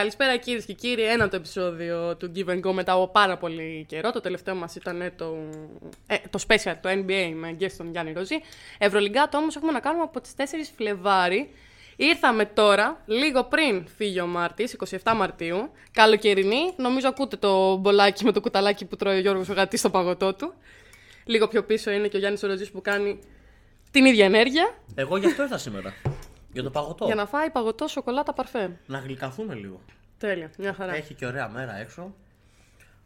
[0.00, 1.02] Καλησπέρα κυρίες και κύριοι.
[1.02, 4.10] Ένα το επεισόδιο του Give and Go μετά από πάρα πολύ καιρό.
[4.10, 5.36] Το τελευταίο μας ήταν το,
[6.06, 8.34] ε, το special, το NBA με guest τον Γιάννη Ροζή.
[8.78, 11.50] Ευρωλυγκάτο όμως έχουμε να κάνουμε από τις 4 Φλεβάρι.
[11.96, 15.70] Ήρθαμε τώρα, λίγο πριν φύγει ο Μάρτης, 27 Μαρτίου.
[15.90, 16.72] Καλοκαιρινή.
[16.76, 20.34] Νομίζω ακούτε το μπολάκι με το κουταλάκι που τρώει ο Γιώργος ο Γατής στο παγωτό
[20.34, 20.54] του.
[21.24, 23.18] Λίγο πιο πίσω είναι και ο Γιάννης Ροζής που κάνει
[23.90, 25.94] την ίδια ενέργεια Εγώ γι' αυτό ήρθα σήμερα.
[26.52, 27.04] Για το παγωτό.
[27.06, 28.78] για να φάει παγωτό σοκολάτα παρφέ.
[28.86, 29.80] Να γλυκαθούμε λίγο.
[30.18, 30.94] Τέλεια, μια χαρά.
[30.94, 32.14] Έχει και ωραία μέρα έξω.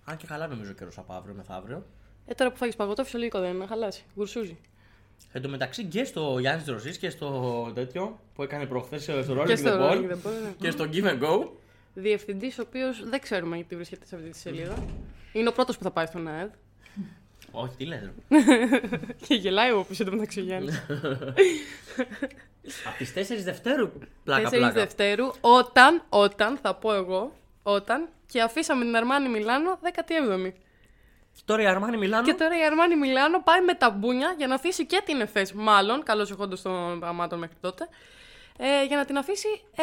[0.05, 1.87] Αν και καλά νομίζω καιρός από αύριο μεθαύριο.
[2.27, 4.05] Ε, τώρα που φάγει παγωτό, φυσιολογικό δεν είναι να χαλάσει.
[4.15, 4.59] Γουρσούζει.
[5.33, 9.47] Εν τω μεταξύ και στο Γιάννης Δροσή και στο τέτοιο που έκανε προχθές στο Rolling
[9.47, 10.55] Και στο the Ball Rolling the Ball, ναι.
[10.59, 11.49] και στο Give and Go.
[11.95, 14.85] Διευθυντής, ο οποίος δεν ξέρουμε γιατί βρίσκεται σε αυτή τη σελίδα.
[15.33, 16.51] Είναι ο πρώτος που θα πάει στον ΑΕΔ.
[17.51, 18.11] Όχι, τι λες.
[19.27, 20.83] Και γελάει ο πίσω του μεταξύ ο Γιάννης.
[22.87, 23.91] Από τις 4 Δευτέρου.
[24.25, 24.73] Πλάκα, 4 πλάκα.
[24.73, 30.53] Δευτέρου, όταν, όταν, θα πω εγώ, όταν, και αφήσαμε την Αρμάνι Μιλάνο 17η.
[31.37, 32.25] Και τώρα η Αρμάνι Μιλάνο.
[32.25, 35.53] Και τώρα η Αρμάνι Μιλάνο πάει με τα μπούνια για να αφήσει και την ΕΦΕΣ,
[35.53, 37.89] μάλλον, καλώς εχόντω των πραγμάτων μέχρι τότε,
[38.59, 39.83] ε, για να την αφήσει ε,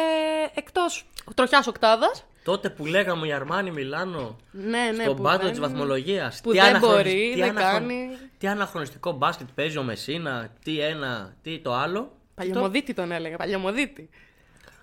[0.58, 1.04] εκτός
[1.34, 2.24] τροχιάς οκτάδας.
[2.44, 6.40] Τότε που λέγαμε η Αρμάνι Μιλάνο Ναι, ναι, στον που πάτο δεν- της βαθμολογίας.
[6.42, 8.08] που δεν μπορεί, δεν κάνει.
[8.38, 12.12] Τι αναχρονιστικό μπάσκετ παίζει ο Μεσίνα, τι ένα, τι το άλλο.
[12.46, 14.08] Παλιωμοδίτη τον έλεγα, παλιωμοδίτη.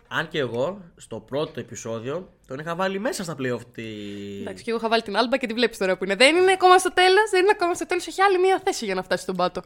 [0.07, 3.83] Αν και εγώ στο πρώτο επεισόδιο τον είχα βάλει μέσα στα playoff τη.
[4.41, 6.15] Εντάξει, και εγώ είχα βάλει την άλμπα και τη βλέπεις τώρα που είναι.
[6.15, 8.07] Δεν είναι ακόμα στο τέλος, δεν είναι ακόμα στο τέλος.
[8.07, 9.61] Έχει άλλη μία θέση για να φτάσει στον πάτο.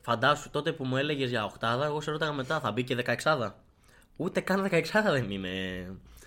[0.00, 3.58] Φαντάσου τότε που μου έλεγες για οχτάδα, εγώ σε ρώταγα μετά, θα μπει και δεκαεξάδα.
[4.16, 5.48] Ούτε καν δεκαεξάδα δεν είναι.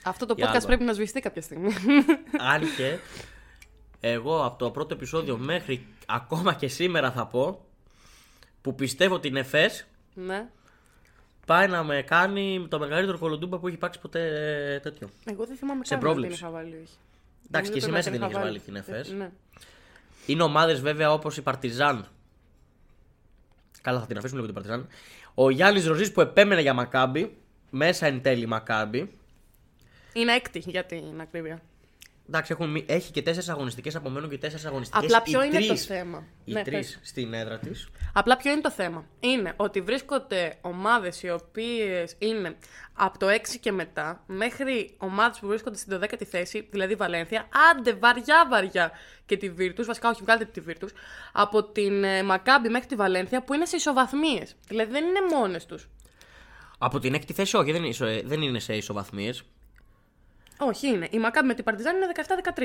[0.03, 0.65] Αυτό το Η podcast Άλμπα.
[0.65, 1.73] πρέπει να σβηστεί κάποια στιγμή.
[2.53, 2.97] Αν και
[3.99, 7.65] εγώ από το πρώτο επεισόδιο μέχρι ακόμα και σήμερα θα πω
[8.61, 10.49] που πιστεύω την ΕΦΕΣ ναι.
[11.45, 14.25] Πάει να με κάνει το μεγαλύτερο κολοντούμπα που έχει υπάρξει ποτέ
[14.73, 15.09] ε, τέτοιο.
[15.25, 16.44] Εγώ δεν θυμάμαι Σε καν αν την πρόβλεψη.
[16.44, 16.75] είχα βάλει.
[16.83, 16.94] όχι.
[17.47, 19.11] Εντάξει, και εσύ Νομίζω μέσα πρέπει την να έχεις είχα βάλει την ΕΦΕΣ.
[19.11, 19.31] Ναι.
[20.25, 22.07] Είναι ομάδες βέβαια όπως η Παρτιζάν.
[23.81, 24.88] Καλά, θα την αφήσουμε λίγο την Παρτιζάν.
[25.34, 27.38] Ο Γιάννης Ροζής που επέμενε για Μακάμπι.
[27.69, 29.17] Μέσα εν τέλει Μακάμπι.
[30.13, 31.61] Είναι έκτη για την ακρίβεια.
[32.27, 35.03] Εντάξει, έχουν, μη- έχει και τέσσερις αγωνιστικές απομένουν και τέσσερις αγωνιστικές.
[35.03, 36.23] Απλά ποιο είναι το θέμα.
[36.45, 37.09] Οι Ναι, τρεις πες.
[37.09, 37.87] στην έδρα της.
[38.13, 39.05] Απλά ποιο είναι το θέμα.
[39.19, 42.55] Είναι ότι βρίσκονται ομάδες οι οποίες είναι
[42.93, 47.47] από το 6 και μετά μέχρι ομάδες που βρίσκονται στην 12η θέση, δηλαδή η Βαλένθια,
[47.71, 48.91] άντε βαριά βαριά
[49.25, 50.87] και τη Βίρτου, βασικά όχι βγάλτε τη Βίρτου,
[51.31, 54.55] από την ε, Μακάμπη μέχρι τη Βαλένθια που είναι σε ισοβαθμίες.
[54.67, 55.87] Δηλαδή δεν είναι μόνες τους.
[56.77, 59.43] Από την έκτη θέση, όχι, δεν είναι, ισο- ε, δεν είναι σε ισοβαθμίες.
[60.59, 61.07] Όχι είναι.
[61.11, 62.05] Η Μακάμπη με την Παρτιζάν είναι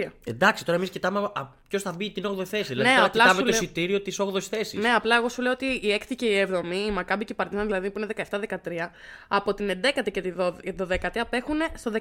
[0.09, 0.13] 17-13.
[0.25, 1.33] Εντάξει, τώρα εμείς κοιτάμε
[1.69, 2.65] ποιος θα μπει την 8η θέση.
[2.69, 4.81] Δηλαδή Ναι, τώρα απλά κοιτάμε σου το λέω- εισιτήριο της 8η θέσης.
[4.81, 7.37] Ναι, απλά εγώ σου λέω ότι η 6η και η 7η, η Μακάμπη και η
[7.37, 8.91] Παρτιζάν δηλαδή που είναι 17-13,
[9.29, 10.33] από την 11η και τη
[10.79, 12.01] 12η απέχουν στο 14-16.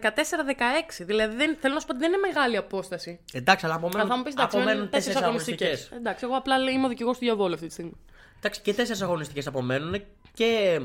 [1.00, 3.19] Δηλαδή δεν, θέλω να σου πω ότι δεν είναι μεγάλη απόσταση.
[3.33, 5.67] Εντάξει, αλλά Αλλά απομένουν, θα μου πεις εντάξει, απομένουν είναι τέσσερις τέσσερις αγωνιστικές.
[5.67, 5.97] αγωνιστικές.
[6.00, 7.97] Εντάξει, εγώ απλά είμαι ο δικηγόρος του διαβόλου αυτή τη στιγμή.
[8.38, 10.01] Εντάξει, και τέσσερις αγωνιστικές απομένουν
[10.33, 10.79] και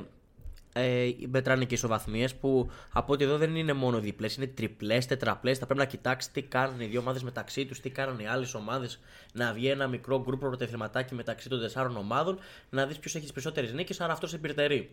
[0.77, 5.59] ε, μετράνε και ισοβαθμίες που από ό,τι εδώ δεν είναι μόνο διπλές, είναι τριπλές, τετραπλές.
[5.59, 8.55] Θα πρέπει να κοιτάξεις τι κάνουν οι δύο ομάδες μεταξύ τους, τι κάνουν οι άλλες
[8.55, 9.01] ομάδες.
[9.33, 12.39] Να βγει ένα μικρό γκρουπ πρωτεθληματάκι μεταξύ των τεσσάρων ομάδων,
[12.71, 14.91] να δεις ποιος έχει τις περισσότερες νίκες, άρα αυτός υπηρετερεί.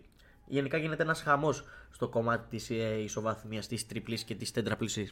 [0.47, 5.11] Γενικά γίνεται ένας χαμός στο κομμάτι της ε, ισοβαθμίας, της τριπλής και της τετραπλής.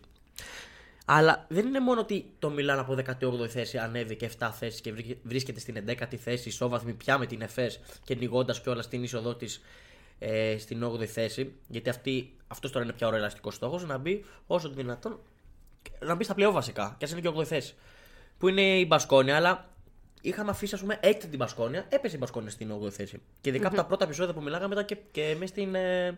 [1.06, 5.18] Αλλά δεν είναι μόνο ότι το Μιλάν από 18η θέση ανέβηκε 7 θέσεις και βρήκε-
[5.24, 9.62] βρίσκεται στην 11η θέση ισόβαθμη πια με την ΕΦΕΣ και νιγώντας κιόλας την είσοδό της
[10.20, 11.54] ε, στην 8η θέση.
[11.68, 15.20] Γιατί αυτή, αυτός τώρα είναι πια ο ρεαλιστικός στόχος να μπει όσο το δυνατόν
[16.00, 16.96] να μπει στα πλέον βασικά.
[16.98, 17.76] Και ας είναι και 8η θέση.
[18.38, 19.70] Που είναι η Μπασκόνια, αλλά
[20.22, 23.22] είχαμε αφήσει, ας πούμε, έκτη την Μπασκόνια, έπεσε η Μπασκόνια στην 8η θέση.
[23.42, 26.18] Και ειδικα από τα πρώτα επεισόδια που μιλάγαμε ήταν και, και μέσα στην ε,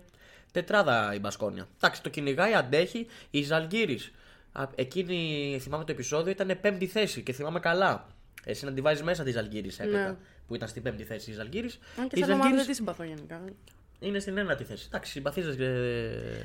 [0.51, 1.67] τετράδα η Μπασκόνια.
[1.75, 3.07] Εντάξει, το κυνηγάει, αντέχει.
[3.29, 3.99] Η Ζαλγκύρη.
[4.75, 8.07] Εκείνη, θυμάμαι το επεισόδιο, ήταν πέμπτη θέση και θυμάμαι καλά.
[8.43, 10.07] Εσύ να τη βάζει μέσα τη Ζαλγκύρη έπειτα.
[10.07, 10.15] Ναι.
[10.47, 11.69] Που ήταν στην πέμπτη θέση η Ζαλγκύρη.
[11.99, 13.41] Αν και Η σαν ομάδα δεν Ζαλγκύρης τη συμπαθώ γενικά.
[14.03, 14.85] Είναι στην ένατη θέση.
[14.87, 15.41] Εντάξει, συμπαθεί.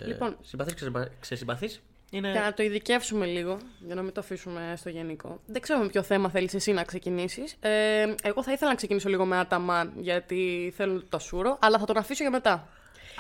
[0.07, 0.37] Λοιπόν.
[0.43, 0.75] Συμπαθείς,
[1.21, 1.81] ξεσυμπαθείς.
[2.11, 2.31] Είναι...
[2.31, 5.41] Για να το ειδικεύσουμε λίγο, για να μην το αφήσουμε στο γενικό.
[5.47, 7.57] Δεν ξέρω με ποιο θέμα θέλεις εσύ να ξεκινήσεις.
[7.61, 11.85] Ε, εγώ θα ήθελα να ξεκινήσω λίγο με Αταμάν, γιατί θέλω το σούρο, αλλά θα
[11.85, 12.69] τον αφήσω για μετά.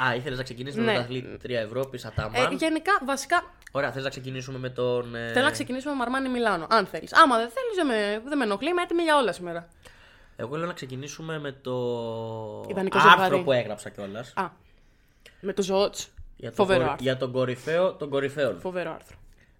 [0.08, 0.84] Α, ήθελες να ξεκινήσει Ναι.
[0.84, 5.14] με πρωταθλήτρια Ευρώπης, Αταμάν; Ε, γενικά, βασικά, Ωραία, θες να ξεκινήσουμε με τον.
[5.14, 7.14] ε, θέλω να ξεκινήσουμε με Μαρμάνι Μιλάνο, αν θέλεις.
[7.14, 9.68] Άμα δεν θέλεις, δεν με, δεν με ενοχλεί, είμαι έτοιμη για όλα σήμερα.
[10.36, 11.72] Εγώ λέω να ξεκινήσουμε με το
[12.68, 13.42] Ιδανικό άρθρο ζευγάρι.
[13.42, 14.32] που έγραψα κιόλας.
[14.36, 14.48] Α,
[15.40, 15.96] με το Ζότ.
[16.36, 17.04] Για, τον Φοβερό κορυ- άρθρο.
[17.04, 18.60] για τον κορυφαίο των κορυφαίων.
[18.60, 19.16] Φοβερό άρθρο.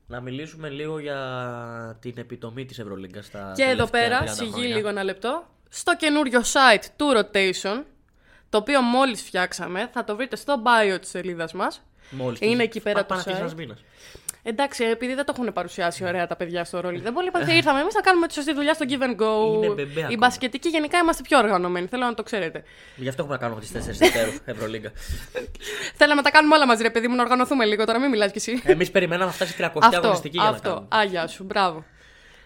[0.07, 4.51] Να μιλήσουμε λίγο για την επιτομή της Ευρωλίγκας στα Και εδώ τελευταία πέρα, 30 σιγή
[4.51, 4.77] χρόνια.
[4.77, 7.83] λίγο ένα λεπτό, στο καινούριο site του Rotation,
[8.51, 11.83] το οποίο μόλις φτιάξαμε, θα το βρείτε στο bio της σελίδας μας.
[12.11, 13.77] Μόλις Είναι τις- εκεί πέρα πά- το πάνε να site.
[14.47, 14.85] Αρχίσει ένας μήνας.
[14.85, 16.99] Εντάξει, επειδή δεν το έχουν παρουσιάσει ωραία τα παιδιά στο ρόλο.
[17.01, 19.55] Δεν πολύ είπατε, ήρθαμε εμείς να κάνουμε τη σωστή δουλειά στο give and go.
[19.57, 20.17] Είναι μπεμπέ Οι ακόμα.
[20.19, 21.87] μπασκετικοί γενικά είμαστε πιο οργανωμένοι.
[21.87, 22.63] Θέλω να το ξέρετε.
[22.97, 24.93] Γι' αυτό έχουμε να κάνουμε τις 4 Δευτέρου Ευρωλίγκα.
[25.95, 27.85] Θέλαμε να τα κάνουμε όλα μαζί, ρε παιδί μου, να οργανωθούμε λίγο.
[27.85, 28.63] Τώρα μην μιλάς κι εσύ.
[28.65, 30.69] Εμείς περιμέναμε να φτάσει 300 αυτό, αγωνιστική για να αυτό.
[30.69, 30.87] κάνουμε.
[30.91, 31.85] Άγια σου, μπράβο.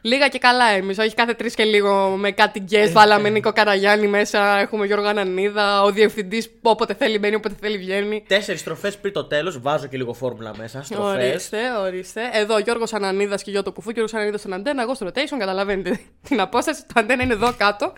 [0.00, 0.98] Λίγα και καλά εμείς.
[0.98, 2.90] Όχι κάθε τρεις και λίγο με κάτι guest.
[2.92, 4.58] Βάλαμε Νίκο Καραγιάννη μέσα.
[4.58, 5.82] Έχουμε Γιώργο Ανανίδα.
[5.82, 8.24] Ο διευθυντής όποτε θέλει μπαίνει, όποτε θέλει βγαίνει.
[8.28, 10.82] Τέσσερις στροφές πριν το τέλος, βάζω και λίγο φόρμουλα μέσα.
[10.82, 11.28] Στροφές.
[11.30, 12.20] Ορίστε, ορίστε.
[12.32, 13.90] Εδώ Γιώργος Ανανίδας και Γιώργος Κουφού.
[13.90, 15.36] Γιώργος Ανανίδας στον αντένα, εγώ στο rotation.
[15.38, 16.82] Καταλαβαίνετε την απόσταση.
[16.86, 17.92] Το αντένα είναι εδώ κάτω.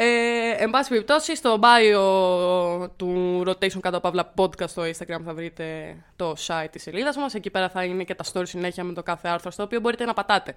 [0.00, 5.96] Ε, εν πάση περιπτώσει, στο bio του Rotation κάτω παύλα podcast στο Instagram θα βρείτε
[6.16, 7.34] το site της σελίδας μας.
[7.34, 10.04] Εκεί πέρα θα είναι και τα story συνέχεια με το κάθε άρθρο, στο οποίο μπορείτε
[10.04, 10.54] να πατάτε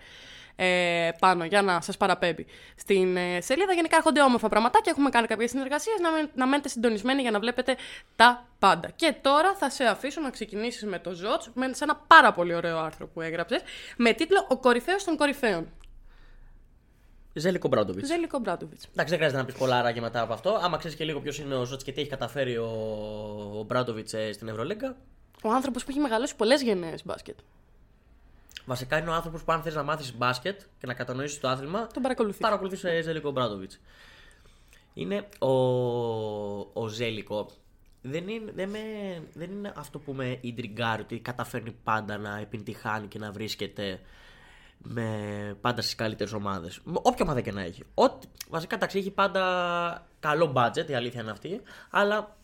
[0.55, 2.45] ε, πάνω για να σας παραπέμπει.
[2.75, 6.69] Στην ε, σελίδα γενικά έρχονται όμορφα πραγματάκια, έχουμε κάνει κάποιες συνεργασίες, να, μέν- να μένετε
[6.69, 7.75] συντονισμένοι για να βλέπετε
[8.15, 8.89] τα πάντα.
[8.95, 12.55] Και τώρα θα σε αφήσω να ξεκινήσεις με το Ζότς, με, σε ένα πάρα πολύ
[12.55, 13.61] ωραίο άρθρο που έγραψες,
[13.97, 15.67] με τίτλο «Ο κορυφαίος των κορυφαίων».
[17.33, 18.07] Ζέλικο Μπράντοβιτς.
[18.07, 18.83] Ζέλικο Μπράντοβιτς.
[18.83, 20.59] Εντάξει, δεν χρειάζεται να πεις πολλά άραγε μετά από αυτό.
[20.61, 22.69] Άμα ξέρεις και λίγο ποιος είναι ο Ζώτ και τι έχει καταφέρει ο,
[23.59, 24.95] ο Μπράντοβιτς στην Ευρωλίγκα.
[25.43, 27.37] Ο άνθρωπος που έχει μεγαλώσει πολλές γενναίες μπάσκετ.
[28.65, 31.87] Βασικά είναι ο άνθρωπος που αν θες να μάθεις μπάσκετ και να κατανοήσεις το άθλημα.
[31.87, 32.39] Τον παρακολουθείς.
[32.39, 33.79] Παρακολουθείς Ζέλικο Μπράντοβιτς.
[34.93, 35.51] Είναι ο,
[36.73, 37.49] ο Ζέλικο.
[38.01, 38.79] Δεν είναι, δεν, με,
[39.33, 43.99] δεν είναι αυτό που με ιντριγκάρει ότι καταφέρνει πάντα να επιτυχάνει και να βρίσκεται
[44.83, 46.79] με πάντα στις καλύτερες ομάδες.
[46.93, 47.83] Όποια ομάδα και να έχει.
[47.93, 51.61] Ό,τι, βασικά εντάξει, έχει πάντα καλό budget, η αλήθεια είναι αυτή.
[51.89, 52.35] Αλλά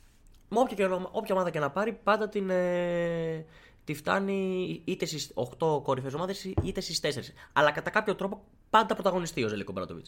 [0.49, 3.45] με όποια, και, όποια ομάδα και να πάρει, πάντα την, ε,
[3.83, 7.33] τη φτάνει είτε στις 8 κορυφαίε ομάδες είτε στις 4.
[7.53, 10.05] Αλλά κατά κάποιο τρόπο πάντα πρωταγωνιστεί ο Ζελίκο Μπράτοβιτ.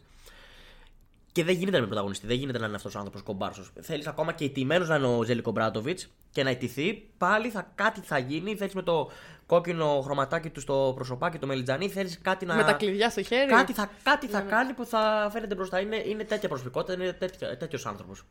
[1.32, 3.72] Και δεν γίνεται να είναι πρωταγωνιστή, δεν γίνεται να είναι αυτός ο άνθρωπος κομπάρσος.
[3.82, 6.00] Θέλεις ακόμα και ηττημένο να είναι ο Ζέλικο Μπράτοβιτ
[6.32, 8.56] και να ιτηθεί, πάλι θα, κάτι θα γίνει.
[8.56, 9.12] Θέλεις με το
[9.46, 12.56] κόκκινο χρωματάκι του στο προσωπάκι, το μελιτζανί, θέλεις κάτι να.
[12.56, 13.50] Με τα κλειδιά στο χέρι.
[13.50, 15.80] Κάτι θα, κάτι θα κάνει που θα φαίνεται μπροστά.
[15.80, 17.18] Είναι, είναι τέτοια προσωπικότητα, είναι
[17.56, 18.24] τέτοιος άνθρωπος.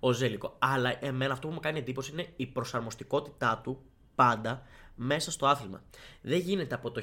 [0.00, 0.56] Ο Ζέλικο.
[0.58, 3.82] Αλλά εμένα αυτό που μου κάνει εντύπωση είναι η προσαρμοστικότητά του
[4.14, 4.62] πάντα
[4.98, 5.82] μέσα στο άθλημα.
[6.20, 7.02] Δεν γίνεται από το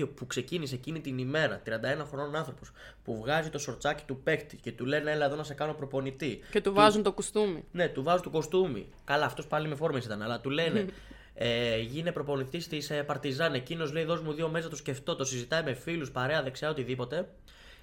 [0.00, 1.70] 1992 που ξεκίνησε εκείνη την ημέρα, 31
[2.08, 2.70] χρονών άνθρωπος,
[3.04, 6.40] που βγάζει το σορτσάκι του παίκτη και του λένε Έλα εδώ να σε κάνω προπονητή.
[6.50, 7.64] Και του βάζουν το κουστούμι.
[7.72, 8.88] Ναι, του βάζουν το κοστούμι.
[9.04, 10.86] Καλά, αυτός πάλι με φόρμες ήταν, αλλά του λένε
[11.34, 13.54] ε, γίνε προπονητής της ε, Παρτιζάν.
[13.54, 17.28] Εκείνος λέει: Δώσ' μου δύο μέσα, το σκεφτώ, το συζητάει με φίλους, παρέα, δεξιά, οτιδήποτε.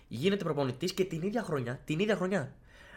[0.07, 2.53] Γίνεται προπονητής και την ίδια χρονιά, την ίδια χρονιά.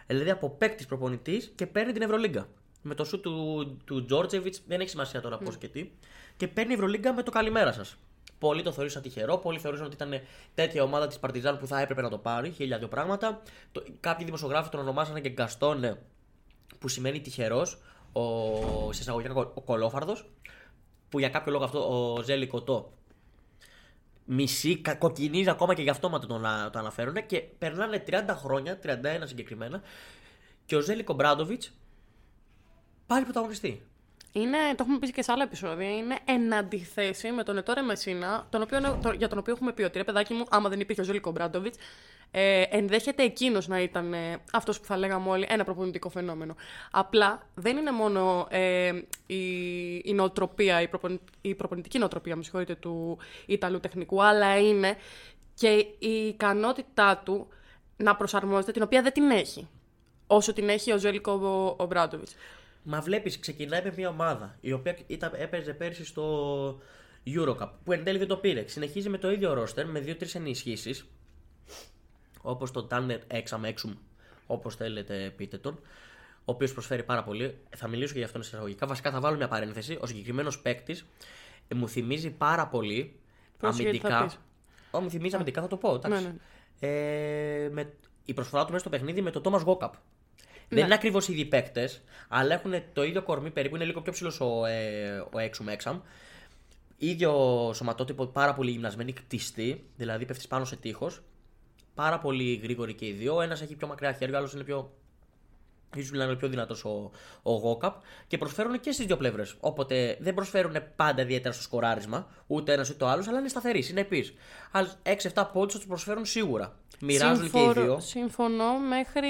[0.07, 2.49] Δηλαδή από παίκτης προπονητής και παίρνει την Ευρωλίγκα.
[2.83, 5.91] Με το σου του, του Τζόρτζεβιτς, δεν έχει σημασία τώρα πώς και τι.
[6.37, 7.97] Και παίρνει Ευρωλίγκα με το καλημέρα σας.
[8.39, 10.21] Πολλοί το θεωρήσαν τυχερό, πολλοί θεωρούσαν ότι ήταν
[10.55, 13.43] τέτοια ομάδα της Παρτιζάν που θα έπρεπε να το πάρει, χίλια δύο πράγματα.
[13.73, 16.03] Το, κάποιοι δημοσιογράφοι τον ονομάσανε και Γκαστόνε,
[16.79, 17.79] που σημαίνει τυχερός,
[18.13, 18.23] ο,
[18.93, 20.31] σε εισαγωγικά ο κολόφαρδος,
[21.09, 22.93] που για κάποιο λόγο αυτό ο Ζέλη Κοτό
[24.25, 28.79] μισή, κα- κοκκινίζει ακόμα και γι' αυτό το, να- το αναφέρουν και περνάνε 30 χρόνια,
[28.83, 28.89] 31
[29.25, 29.83] συγκεκριμένα,
[30.67, 31.63] και ο Ζέλικο Μπράντοβιτ
[33.13, 33.83] πάλι πρωταγωνιστή.
[34.33, 38.47] Είναι, το έχουμε πει και σε άλλα επεισόδια, είναι εν αντιθέσει με τον Ετόρε Μεσίνα,
[38.51, 41.01] τον οποίο, το- για τον οποίο έχουμε πει ότι ρε παιδάκι μου, άμα δεν υπήρχε
[41.01, 41.79] ο Ζέλικο Μπράντοβιτς,
[42.31, 46.57] ε, ενδέχεται εκείνος να ήταν ε, αυτός που θα λέγαμε όλοι ένα προπονητικό φαινόμενο.
[46.91, 48.93] Απλά δεν είναι μόνο ε,
[49.27, 49.45] η,
[50.05, 54.97] η νοοτροπία, η, προπονη- η προπονητική νοοτροπία, με συγχωρείτε, του Ιταλού τεχνικού, αλλά είναι
[55.55, 57.47] και η ικανότητά του
[57.97, 59.69] να προσαρμόζεται, την οποία δεν την έχει.
[60.27, 62.35] Όσο την έχει ο Ζέλικο ο, ο Μπράντοβιτς.
[62.83, 66.81] Μα βλέπεις, ξεκινάει με μια ομάδα η οποία ήταν, έπαιζε πέρσι στο
[67.27, 68.67] Eurocup, που εν τέλει δεν το πήρε.
[68.69, 71.07] Συνεχίζει με το ίδιο ρόστερ, με δύο-τρεις ενισχύσεις.
[72.43, 73.93] όπως τον Τάνερ Έξαμ Έξουμ,
[74.47, 75.81] όπως θέλετε πείτε τον,
[76.39, 77.59] ο οποίος προσφέρει πάρα πολύ.
[77.77, 78.87] Θα μιλήσω και για αυτόν εισαγωγικά.
[78.87, 79.99] Βασικά θα βάλω μια παρένθεση.
[80.01, 81.07] Ο συγκεκριμένος παίκτης
[81.75, 83.17] μου θυμίζει πάρα πολύ
[83.59, 84.25] Πρόσεχε τι θα αμυντικά.
[84.25, 84.39] πεις;
[84.91, 85.95] Ω, μου θυμίζει αμυντικά, θα το πω.
[85.95, 86.25] εντάξει.
[86.25, 86.35] Ναι,
[86.89, 87.93] Ε, με,
[88.25, 89.95] η προσφορά του μέσα στο παιχνίδι με τον Τόμα Γόκαπ.
[90.73, 90.79] Ναι.
[90.79, 91.91] Δεν είναι ακριβώς οι ίδιοι παίκτε,
[92.29, 93.77] αλλά έχουν το ίδιο κορμί περίπου.
[93.77, 96.01] Είναι λίγο πιο ψηλός ο, ε, ο Έξουμ Έξαμ.
[96.97, 97.33] ίδιο
[97.75, 101.23] σωματότυπο, πάρα πολύ γυμνασμένοι, κτιστοί, δηλαδή πέφτεις πάνω σε τείχος.
[101.95, 103.41] Πάρα πολύ γρήγοροι και οι δύο.
[103.41, 104.93] Ένας έχει πιο μακριά χέρια, ο άλλος είναι πιο.
[105.97, 107.11] Ίσω να είναι πιο δυνατός ο,
[107.43, 107.95] ο Γόκαπ
[108.27, 109.55] και προσφέρουν και στις δύο πλευρές.
[109.61, 113.83] Οπότε δεν προσφέρουν πάντα ιδιαίτερα στο σκοράρισμα, ούτε ένας ούτε ο άλλος, αλλά είναι σταθεροί,
[113.83, 114.35] συνεπείς.
[114.71, 114.89] Άλλου
[115.35, 116.77] 6-7 πόντους τους προσφέρουν σίγουρα.
[117.05, 118.01] Μοιράζουν και οι Συμφορώ- δύο.
[118.01, 119.29] Συμφωνώ μέχρι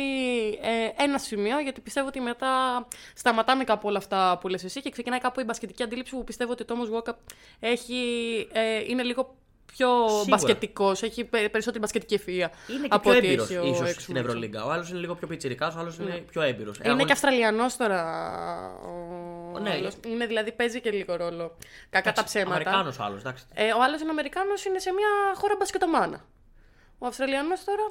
[0.62, 2.48] ε, ένα σημείο, γιατί πιστεύω ότι μετά
[3.14, 6.52] σταματάμε κάπου όλα αυτά που λες εσύ και ξεκινάει κάπου η μπασκετική αντίληψη που πιστεύω
[6.52, 7.18] ότι ο Τόμος Γουόκα
[7.60, 7.96] έχει,
[8.52, 9.34] ε, είναι λίγο
[9.76, 10.24] πιο Σίγουρα.
[10.28, 12.28] μπασκετικός, έχει πε- περισσότερη μπασκετική ευφυΐα
[12.70, 14.16] Είναι και από πιο ότι έμπειρος έχει ο ίσως Έξουμ στην Έξουμ.
[14.16, 14.64] Ευρωλίγκα.
[14.64, 16.78] Ο άλλος είναι λίγο πιο πιτσυρικά, ο άλλος είναι πιο έμπειρος.
[16.84, 18.00] Είναι και Αυστραλιανός τώρα.
[19.54, 19.58] Ο...
[19.58, 19.70] Ναι.
[19.70, 19.94] άλλος.
[20.06, 21.56] Είναι δηλαδή παίζει και λίγο ρόλο.
[21.90, 22.50] Κακά τα ψέματα.
[22.54, 23.44] Αμερικάνος άλλος, εντάξει.
[23.54, 26.24] Ε, ο άλλος είναι Αμερικάνος, είναι σε μια χώρα μπασκετομάνα.
[26.98, 27.82] Ο Αυστραλιανός τώρα.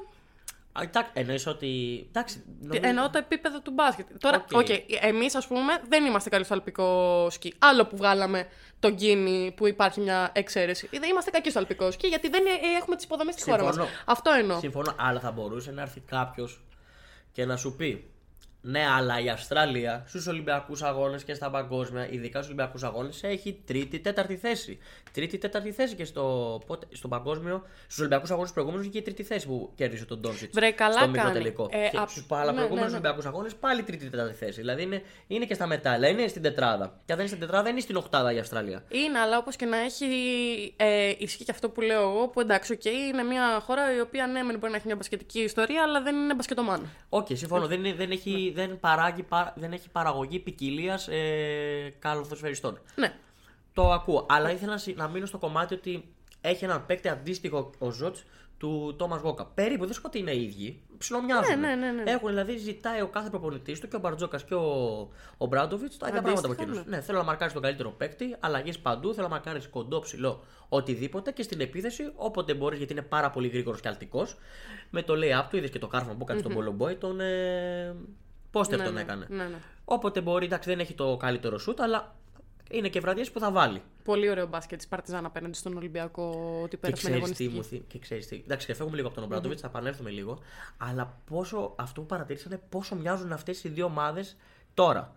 [0.72, 2.04] Α, εντάξει, εννοείς ότι.
[2.08, 4.06] Εντάξει, νομίζω- Εννοώ το επίπεδο του μπάσκετ.
[4.18, 4.58] Τώρα, OK.
[4.58, 4.66] OK,
[5.00, 7.54] εμείς ας πούμε δεν είμαστε καλοί στο αλπικό σκι.
[7.58, 8.46] Άλλο που βγάλαμε
[8.82, 10.88] τον Κίνη που υπάρχει μια εξαίρεση.
[10.90, 13.74] Δεν είμαστε κακοί στο αλπικό σκι γιατί δεν ε, έχουμε τις υποδομές στη χώρας μας.
[13.74, 13.96] Συμφωνώ.
[14.04, 14.58] Αυτό εννοώ.
[14.58, 16.60] Συμφωνώ, αλλά θα μπορούσε να έρθει κάποιος
[17.32, 18.11] και να σου πει.
[18.64, 23.62] Ναι, αλλά η Αυστραλία στους Ολυμπιακούς Αγώνες και στα παγκόσμια, ειδικά στους Ολυμπιακούς Αγώνες, έχει
[23.66, 24.78] τρίτη-τέταρτη θέση.
[25.12, 27.62] Τρίτη-τέταρτη θέση και στο, πότε, στο παγκόσμιο.
[27.84, 30.52] Στους Ολυμπιακούς Αγώνες προηγούμενους είχε τρίτη θέση που κέρδισε τον Ντόνσιτ.
[30.54, 31.12] Βρε, καλά στο κάνει.
[31.12, 31.68] μικροτελικό.
[31.70, 32.92] Ε, και απ- στους άλλα ναι, προηγούμενου ναι, ναι.
[32.92, 34.60] Ολυμπιακούς Αγώνες πάλι τρίτη-τέταρτη θέση.
[34.60, 36.84] Δηλαδή είναι, είναι και στα μετάλλια, είναι στην τετράδα.
[36.86, 38.84] Και αν δεν είναι στην τετράδα, είναι στην οκτάδα η Αυστραλία.
[38.88, 40.06] Είναι, αλλά όπως και να έχει.
[40.76, 44.26] Ε, ισχύει και αυτό που λέω εγώ, που εντάξει, οκ, είναι μια χώρα η οποία
[44.26, 46.84] ναι, μεν μπορεί να έχει μια μπασκετική ιστορία, αλλά δεν είναι μπασκετομάνα.
[47.08, 47.66] Οκ, συμφωνώ.
[47.66, 52.78] Δεν, είναι- δεν, έχει, δεν, παράγει, πα- δεν έχει παραγωγή ποικιλίας ε, καλαθοσφαιριστών.
[52.94, 53.14] Ναι.
[53.72, 54.26] Το ακούω.
[54.28, 58.24] Αλλά ήθελα να, συ- να μείνω στο κομμάτι ότι έχει έναν παίκτη αντίστοιχο ο Ζοτς
[58.58, 59.46] του Τόμας Γουόκαπ.
[59.46, 60.82] Περίπου δεν σου πω ότι είναι οι ίδιοι.
[60.98, 61.60] Ψιλομοιάζουν.
[61.60, 62.10] Ναι, ναι, ναι, ναι.
[62.10, 64.68] Έχουν δηλαδή ζητάει ο κάθε προπονητής του και ο Μπαρτζόκας και ο,
[65.38, 66.96] ο Μπράντοβιτς τα ίδια πράγματα από Αντίστοιχα, εκείνους.
[66.96, 67.02] Ναι.
[67.02, 71.42] θέλω να μαρκάρεις τον καλύτερο παίκτη, αλλαγές παντού, θέλω να μαρκάρεις κοντό, ψηλό, οτιδήποτε και
[71.42, 74.36] στην επίθεση όποτε μπορείς γιατί είναι πάρα πολύ γρήγορος και αλτικός.
[74.90, 77.20] Με το lay-up του, είδες και το κάρφωμα που έκανε στον Πολομπόη, τον.
[77.20, 77.94] Ε,
[78.52, 79.26] Πόστερ Ναι, τον ναι, έκανε.
[79.30, 79.56] ναι, ναι.
[79.84, 82.14] Όποτε μπορεί, εντάξει, δεν έχει το καλύτερο σουτ, αλλά
[82.70, 83.82] είναι και βραδιές που θα βάλει.
[84.04, 87.48] Πολύ ωραίο μπάσκετ τη Παρτιζάν απέναντι στον Ολυμπιακό ότι Και πέρασε με ξέρεις τι αγωνιστική.
[87.56, 88.36] μου θυ- και ξέρεις τι.
[88.44, 90.38] Εντάξει, και φεύγουμε λίγο από τον ομπραντοβιτ θα επανέλθουμε λίγο.
[90.76, 94.36] Αλλά πόσο, αυτό που παρατήρησα είναι πόσο μοιάζουν αυτές οι δύο ομάδες
[94.74, 95.14] τώρα.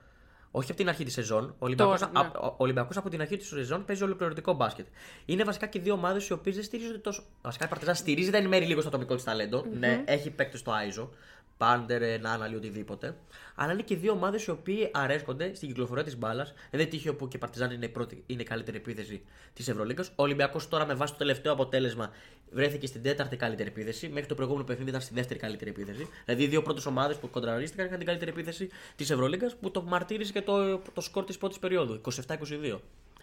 [0.52, 1.44] Όχι από την αρχή της σεζόν.
[1.44, 2.20] Ο Ολυμπιακός, Τώρα, ναι.
[2.20, 4.86] α- ο Ολυμπιακός από την αρχή της σεζόν παίζει ολοκληρωτικό μπάσκετ.
[5.26, 7.24] Είναι βασικά και δύο ομάδες οι οποίες δεν στηρίζονται τόσο.
[7.42, 10.72] Βασικά η Παρτιζάν στηρίζεται εν μέρει λίγο στο ατομικό της ταλεντο Ναι, έχει παίκτες στο
[10.72, 11.10] Άιζο.
[11.58, 13.16] Πάντερ, ε, Νάναλι, οτιδήποτε.
[13.56, 16.54] Αλλά είναι και δύο ομάδες οι οποίοι αρέσκονται στην κυκλοφορία της μπάλας.
[16.72, 19.22] Δεν τύχει όπου και η Παρτιζάν είναι, η πρώτη, είναι η καλύτερη επίθεση
[19.54, 20.08] της Ευρωλίγκας.
[20.08, 22.12] Ο Ολυμπιακός τώρα με βάση το τελευταίο αποτέλεσμα
[22.52, 24.10] βρέθηκε στην τέταρτη καλύτερη επίθεση.
[24.10, 26.08] Μέχρι το προηγούμενο παιχνίδι ήταν στη δεύτερη καλύτερη επίθεση.
[26.26, 29.82] Δηλαδή οι δύο πρώτες ομάδες που κοντραρίστηκαν είχαν την καλύτερη επίθεση της Ευρωλίγκας που το
[29.82, 32.02] μαρτύρησε και το, το σκορ της πρώτης περίοδου.
[32.28, 32.80] 27-22.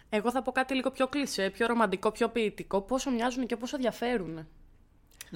[0.09, 2.81] Εγώ θα πω κάτι λίγο πιο κλεισέ, πιο ρομαντικό, πιο ποιητικό.
[2.81, 4.47] Πόσο μοιάζουν και πόσο διαφέρουν.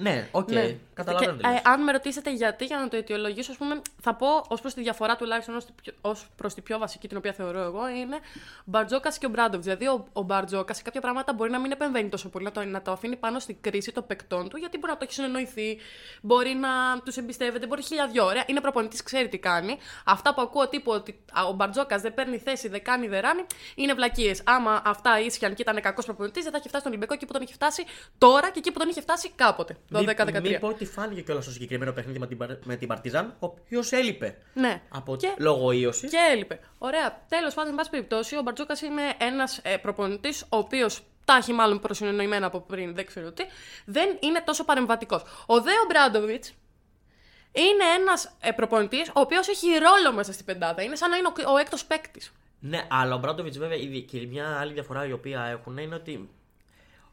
[0.00, 0.76] Ναι, οκ, Ναι.
[0.94, 1.32] καταλαβαίνω.
[1.32, 1.58] Και, τι λες.
[1.58, 4.74] ε, αν με ρωτήσετε γιατί, για να το αιτιολογήσω, ας πούμε, θα πω ως προς
[4.74, 5.60] τη διαφορά τουλάχιστον
[6.00, 8.18] ως προς τη πιο βασική, την οποία θεωρώ εγώ, είναι
[8.64, 9.64] Μπαρτζόκας και ο Ομπράντοβιτς.
[9.64, 12.64] Δηλαδή, ο, ο Μπαρτζόκας σε κάποια πράγματα μπορεί να μην επεμβαίνει τόσο πολύ, να το,
[12.64, 15.78] να το αφήνει πάνω στην κρίση των παικτών του, γιατί μπορεί να το έχει συνεννοηθεί,
[16.20, 18.44] μπορεί να τους εμπιστεύεται, μπορεί χίλια δυο ωραία.
[18.46, 19.78] Είναι προπονητής, ξέρει τι κάνει.
[20.04, 23.46] Αυτά που ακούω τύπου ότι α, ο Μπαρτζόκας δεν παίρνει θέση, δεν κάνει, δεν ράνει,
[23.74, 24.42] είναι βλακίες.
[24.44, 27.32] Άμα αυτά ίσχυαν και ήταν κακός προπονητής, δεν θα είχε φτάσει στον Ολυμπιακό εκεί που
[27.32, 27.84] τον είχε φτάσει
[28.18, 29.76] τώρα και εκεί που τον είχε φτάσει κάποτε.
[29.92, 30.40] 12-13.
[30.42, 33.46] Μην πω ότι φάνηκε κιόλας στο συγκεκριμένο παιχνίδι με την, Παρ- με την Παρτιζάν, ο
[33.46, 34.38] οποίος έλειπε.
[34.54, 34.82] Ναι.
[34.88, 36.10] Από Και- λόγω ίωσης.
[36.10, 36.60] Και έλειπε.
[36.78, 37.24] Ωραία.
[37.28, 41.52] Τέλος πάντων, εν πάση περιπτώσει, ο Μπαρτζόκας είναι ένας ε, προπονητής, ο οποίος τα έχει
[41.52, 43.44] μάλλον προσυνεννοημένα από πριν, δεν ξέρω τι,
[43.84, 45.22] δεν είναι τόσο παρεμβατικός.
[45.46, 46.52] Ο Δέο Μπράντοβιτς
[47.52, 50.82] είναι ένας ε, προπονητής, ο οποίος έχει ρόλο μέσα στην πεντάδα.
[50.82, 52.32] Είναι σαν να είναι ο, ο έκτος παίκτης.
[52.60, 56.28] Ναι, αλλά ο Μπράντοβιτς βέβαια ήδη και μια άλλη διαφορά η οποία έχουν είναι ότι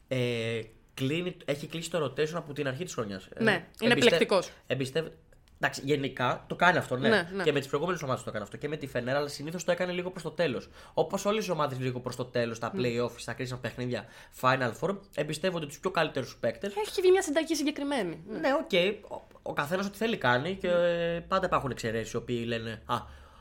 [0.08, 0.60] ε,
[0.96, 3.28] κλείνει, έχει κλείσει το rotation από την αρχή της χρονιάς.
[3.40, 4.52] Ναι, είναι επιλεκτικός.
[4.68, 5.16] Εμπιστεύεται.
[5.60, 7.10] Εντάξει, γενικά το κάνει αυτό, ναι.
[7.10, 7.44] Ναι, ναι.
[7.44, 8.58] Και με τις προηγούμενες ομάδες το έκανε αυτό.
[8.58, 10.70] Και με τη Φενέρα, αλλά συνήθως το έκανε λίγο προς το τέλος.
[10.94, 14.06] Όπως όλες οι ομάδες λίγο προς το τέλος, στα playoff, στα κρίσιμα παιχνίδια,
[14.42, 16.76] Final Four, εμπιστεύονται τους πιο καλύτερους παίκτες.
[16.76, 18.24] Έχει βγει μια συνταγή συγκεκριμένη.
[18.28, 18.72] Ναι, οκ.
[19.12, 22.98] Ο, ο καθένας ό,τι θέλει κάνει και ε, πάντα υπάρχουν εξαιρέσεις οι οποίοι λένε Α,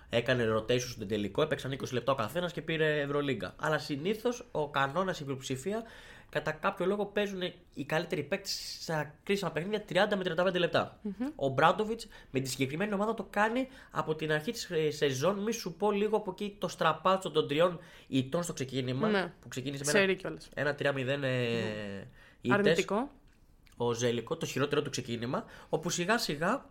[0.08, 3.54] έκανε rotation στον τελικό, έπαιξαν 20 λεπτά ο καθένας και πήρε Ευρωλίγκα.
[3.56, 5.82] Αλλά συνήθως ο κανόνας, η πλειοψηφία
[6.34, 7.40] κατά κάποιο λόγο παίζουν
[7.74, 11.00] οι καλύτεροι παίκτες στα κρίσιμα παιχνίδια 30 με 35 λεπτα
[11.34, 15.38] Ο Ομπράντοβιτς με τη συγκεκριμένη ομάδα το κάνει από την αρχή της σεζόν.
[15.38, 19.08] Μη σου πω λίγο από εκεί το στραπάτσο των τριών ητών στο ξεκίνημα.
[19.08, 19.32] Ναι.
[19.40, 20.48] Που ξεκίνησε Ξέρει με κιόλας.
[20.54, 22.06] ένα, ένα 3-0 ε,
[22.40, 22.58] ήττες.
[22.58, 23.10] Αρνητικό.
[23.76, 25.44] Ο Ζέλικο, το χειρότερο του ξεκίνημα.
[25.68, 26.64] Όπου σιγά σιγά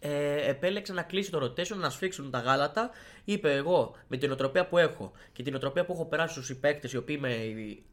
[0.00, 2.90] ε, επέλεξε να κλείσει το rotation, να σφίξουν τα γάλατα.
[3.24, 6.88] Είπε εγώ με την οτροπία που έχω και την οτροπία που έχω περάσει στους συμπαίκτε
[6.92, 7.36] οι οποίοι με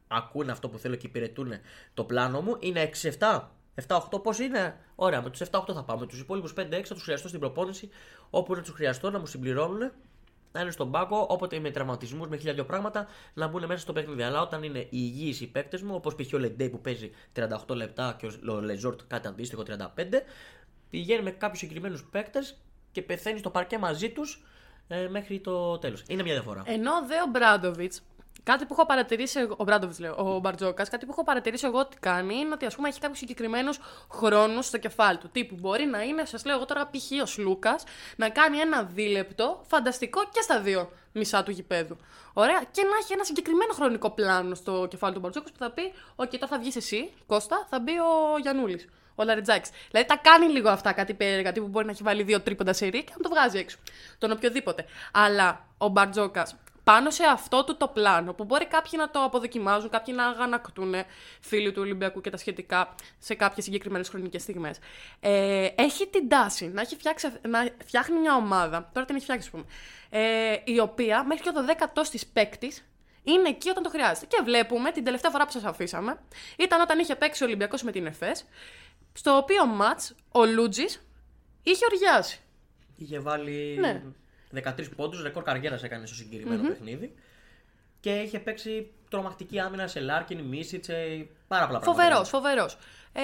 [0.07, 1.53] ακούνε αυτό που θέλω και υπηρετούν
[1.93, 3.41] το πλάνο μου είναι 6-7.
[3.87, 6.05] 7-8 πώς είναι; Ωραία, με τους 7-8 θα πάμε.
[6.05, 7.89] Τους υπόλοιπους 5-6 θα τους χρειαστώ στην προπόνηση
[8.29, 9.91] όπου να τους χρειαστώ να μου συμπληρώνουν.
[10.51, 13.93] Να είναι στον πάγκο, όποτε με τραυματισμούς, με χίλια δυο πράγματα, να μπουν μέσα στο
[13.93, 14.21] παιχνίδι.
[14.21, 16.33] Αλλά όταν είναι οι υγιείς οι παίκτες μου, όπως π.χ.
[16.33, 19.77] ο Λεντέι που παίζει 38 λεπτά και ο Λεζόρτ κάτι αντίστοιχο 35,
[20.89, 22.57] πηγαίνει με κάποιους συγκεκριμένους παίκτες
[22.91, 24.45] και πεθαίνει στο παρκέ μαζί τους
[24.87, 26.03] ε, μέχρι το τέλος.
[26.07, 26.63] Είναι μια διαφορά.
[26.65, 28.01] Ενώ δε ο Μπράντοβιτς,
[28.43, 29.55] κάτι που έχω παρατηρήσει εγώ.
[29.57, 32.75] Ο Μπράντοβιτς, λέω, ο Μπαρτζόκας, κάτι που έχω παρατηρήσει εγώ ότι κάνει είναι ότι ας
[32.75, 33.79] πούμε έχει κάποιους συγκεκριμένους
[34.11, 35.29] χρόνους στο κεφάλι του.
[35.29, 37.21] Τύπου μπορεί να είναι, σας λέω εγώ τώρα, π.χ.
[37.21, 37.83] ο Σλούκας
[38.15, 41.97] να κάνει ένα δίλεπτο φανταστικό και στα δύο μισά του γηπέδου.
[42.33, 45.93] Ωραία, και να έχει ένα συγκεκριμένο χρονικό πλάνο στο κεφάλι του Μπαρτζόκας που θα πει:
[46.15, 48.89] Οκ, τώρα θα βγεις εσύ, Κώστα, θα μπει ο Γιανούλη.
[49.19, 49.69] Ο Λαρεντζάκης.
[49.91, 53.03] Δηλαδή τα κάνει λίγο αυτά κάτι περίεργα, τύπου μπορεί να έχει βάλει δύο τρίποντα σερί
[53.03, 53.77] και να το βγάζει έξω.
[54.17, 54.85] Τον οποιοδήποτε.
[55.11, 56.55] Αλλά ο Μπαρτζόκας
[56.87, 60.93] πάνω σε αυτό του το πλάνο, που μπορεί κάποιοι να το αποδοκιμάζουν, κάποιοι να αγανακτούν
[61.39, 64.79] φίλοι του Ολυμπιακού και τα σχετικά σε κάποιες συγκεκριμένες χρονικές στιγμές.
[65.19, 69.47] Ε, έχει την τάση να, έχει φτιάξει, να φτιάχνει μια ομάδα, τώρα την έχει φτιάξει,
[69.47, 69.65] ας πούμε,
[70.09, 72.83] ε, η οποία μέχρι και το 10ο της παίκτης
[73.23, 74.25] είναι εκεί όταν το χρειάζεται.
[74.25, 76.19] Και βλέπουμε την τελευταία φορά που σας αφήσαμε,
[76.57, 78.45] ήταν όταν είχε παίξει ο Ολυμπιακός με την ΕΦΕΣ,
[79.17, 79.99] στο οποίο ματ
[80.31, 81.01] ο Λούτζης
[81.63, 82.39] είχε οριάσει.
[82.95, 84.03] Είχε βάλει Ναι.
[84.53, 87.13] 13 πόντους, ρεκόρ καριέρας έκανε στο συγκεκριμένο παιχνίδι.
[87.99, 92.03] Και είχε παίξει τρομακτική άμυνα σε Λάρκιν, Μίσιτσε, πάρα πολλά πράγματα.
[92.03, 92.77] Φοβερός, φοβερός.
[93.13, 93.21] Ε,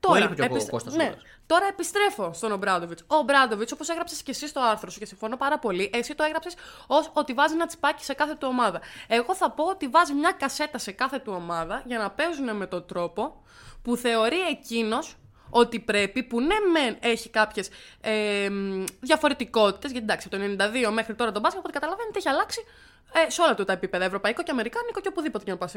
[0.00, 1.22] τώρα, έλειπε και ο Κώστας ναι, Σούγας.
[1.46, 3.02] τώρα επιστρέφω στον Ομπράντοβιτς.
[3.06, 6.22] Ο Ομπράντοβιτς, όπως έγραψες και εσύ στο άρθρο σου και συμφωνώ πάρα πολύ, εσύ το
[6.24, 6.54] έγραψες
[6.86, 8.80] ως ότι βάζει ένα τσιπάκι σε κάθε του ομάδα.
[9.06, 12.66] Εγώ θα πω ότι βάζει μια κασέτα σε κάθε του ομάδα για να παίζουν με
[12.66, 13.42] τον τρόπο
[13.82, 15.14] που θεωρεί εκείνος
[15.50, 17.68] ότι πρέπει, που ναι, μεν έχει κάποιες
[18.00, 18.48] ε,
[19.00, 22.64] διαφορετικότητες, γιατί εντάξει, από το 92 μέχρι τώρα τον μπάσκετ, οπότε καταλαβαίνετε, έχει αλλάξει
[23.12, 25.68] ε, σε όλα του τα επίπεδα, ευρωπαϊκό και αμερικάνικο και οπουδήποτε και να πα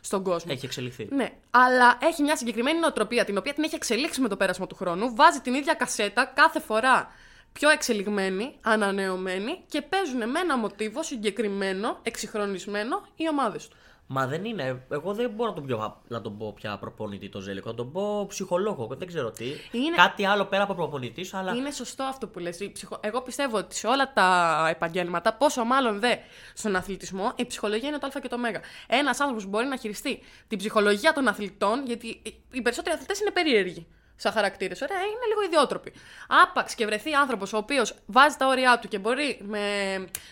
[0.00, 0.52] στον κόσμο.
[0.54, 1.08] Έχει εξελιχθεί.
[1.10, 4.74] Ναι, αλλά έχει μια συγκεκριμένη νοοτροπία την οποία την έχει εξελίξει με το πέρασμα του
[4.74, 5.14] χρόνου.
[5.14, 7.12] Βάζει την ίδια κασέτα κάθε φορά
[7.52, 13.76] πιο εξελιγμένη, ανανεωμένη και παίζουν με ένα μοτίβο συγκεκριμένο, εξυγχρονισμένο οι ομάδες του.
[14.16, 14.82] Μα δεν είναι.
[14.90, 17.68] Εγώ δεν μπορώ να τον, πιο, να τον πω πια προπονητή το Ζέλικο.
[17.68, 18.86] Να τον πω ψυχολόγο.
[18.98, 19.44] Δεν ξέρω τι.
[19.72, 21.52] Είναι- Κάτι άλλο πέρα από προπονητής, αλλά.
[21.54, 22.60] Είναι σωστό αυτό που λες.
[22.60, 26.16] Η ψυχο- Εγώ πιστεύω ότι σε όλα τα επαγγέλματα, πόσο μάλλον δε
[26.54, 28.42] στον αθλητισμό, η ψυχολογία είναι το Α και το Μ.
[28.86, 33.30] Ένας άνθρωπος που μπορεί να χειριστεί την ψυχολογία των αθλητών, γιατί οι περισσότεροι αθλητές είναι
[33.30, 34.80] περίεργοι σαν χαρακτήρες.
[34.80, 35.92] Ωραία, είναι λίγο ιδιότροποι.
[36.28, 39.60] Άπαξ και βρεθεί άνθρωπος ο οποίος βάζει τα όρια του και μπορεί με...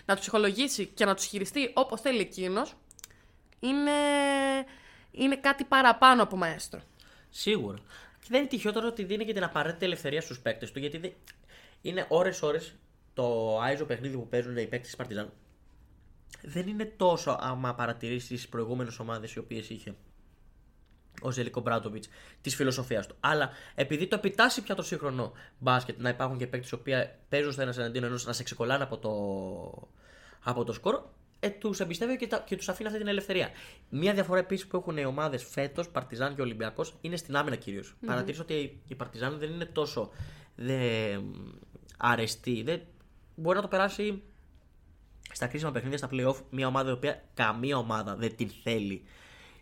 [0.05, 2.73] να τους ψυχολογήσει και να τους χειριστεί όπως θέλει εκείνος,
[3.67, 3.91] είναι...
[5.11, 6.81] είναι κάτι παραπάνω από μαέστρο.
[7.29, 7.77] Σίγουρα.
[8.19, 10.97] Και δεν είναι τυχαίο τώρα ότι δίνει και την απαραίτητη ελευθερία στους παίκτες του, γιατί
[10.97, 11.13] δεν...
[11.81, 12.59] είναι ώρε-ώρε
[13.13, 15.33] το άιζο παιχνίδι που παίζουν οι παίκτες της Παρτιζάν.
[16.41, 19.95] Δεν είναι τόσο άμα παρατηρήσεις τις προηγούμενες ομάδες οι οποίες είχε
[21.21, 22.09] ο Ζελικό Μπράντοβιτς
[22.41, 23.15] της φιλοσοφίας του.
[23.19, 27.51] Αλλά επειδή το επιτάσσει πια το σύγχρονο μπάσκετ να υπάρχουν και παίκτες οι οποίοι παίζουν
[27.51, 29.11] στο ένας εναντίον ενός να σε ξεκολλάνε από το,
[30.43, 31.01] από το σκορ,
[31.43, 33.49] ε, τους εμπιστεύει και, τα- και τους αφήνει αυτή την ελευθερία.
[33.89, 37.93] Μία διαφορά επίσης που έχουν οι ομάδες φέτος, Παρτιζάν και Ολυμπιακός, είναι στην άμυνα κυρίως.
[37.93, 38.05] Mm-hmm.
[38.05, 40.09] Παρατήρησα ότι η Παρτιζάν δεν είναι τόσο
[40.55, 41.17] δε,
[41.97, 42.61] αρεστή.
[42.63, 42.81] Δεν,
[43.35, 44.21] μπορεί να το περάσει
[45.31, 49.03] στα κρίσιμα παιχνίδια, στα playoff, μια ομάδα η οποία καμία ομάδα δεν την θέλει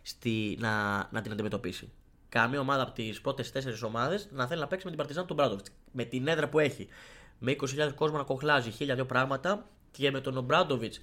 [0.01, 1.91] στη, να, να την αντιμετωπίσει.
[2.29, 5.33] Καμία ομάδα από τις πρώτες τέσσερις ομάδες να θέλει να παίξει με την Παρτιζάν του
[5.33, 5.71] Μπράντοβιτς.
[5.91, 6.87] Με την έδρα που έχει.
[7.39, 10.93] Με 20.000 κόσμο να κοχλάζει, χίλια δυο πράγματα και με τον Ομπράντοβιτ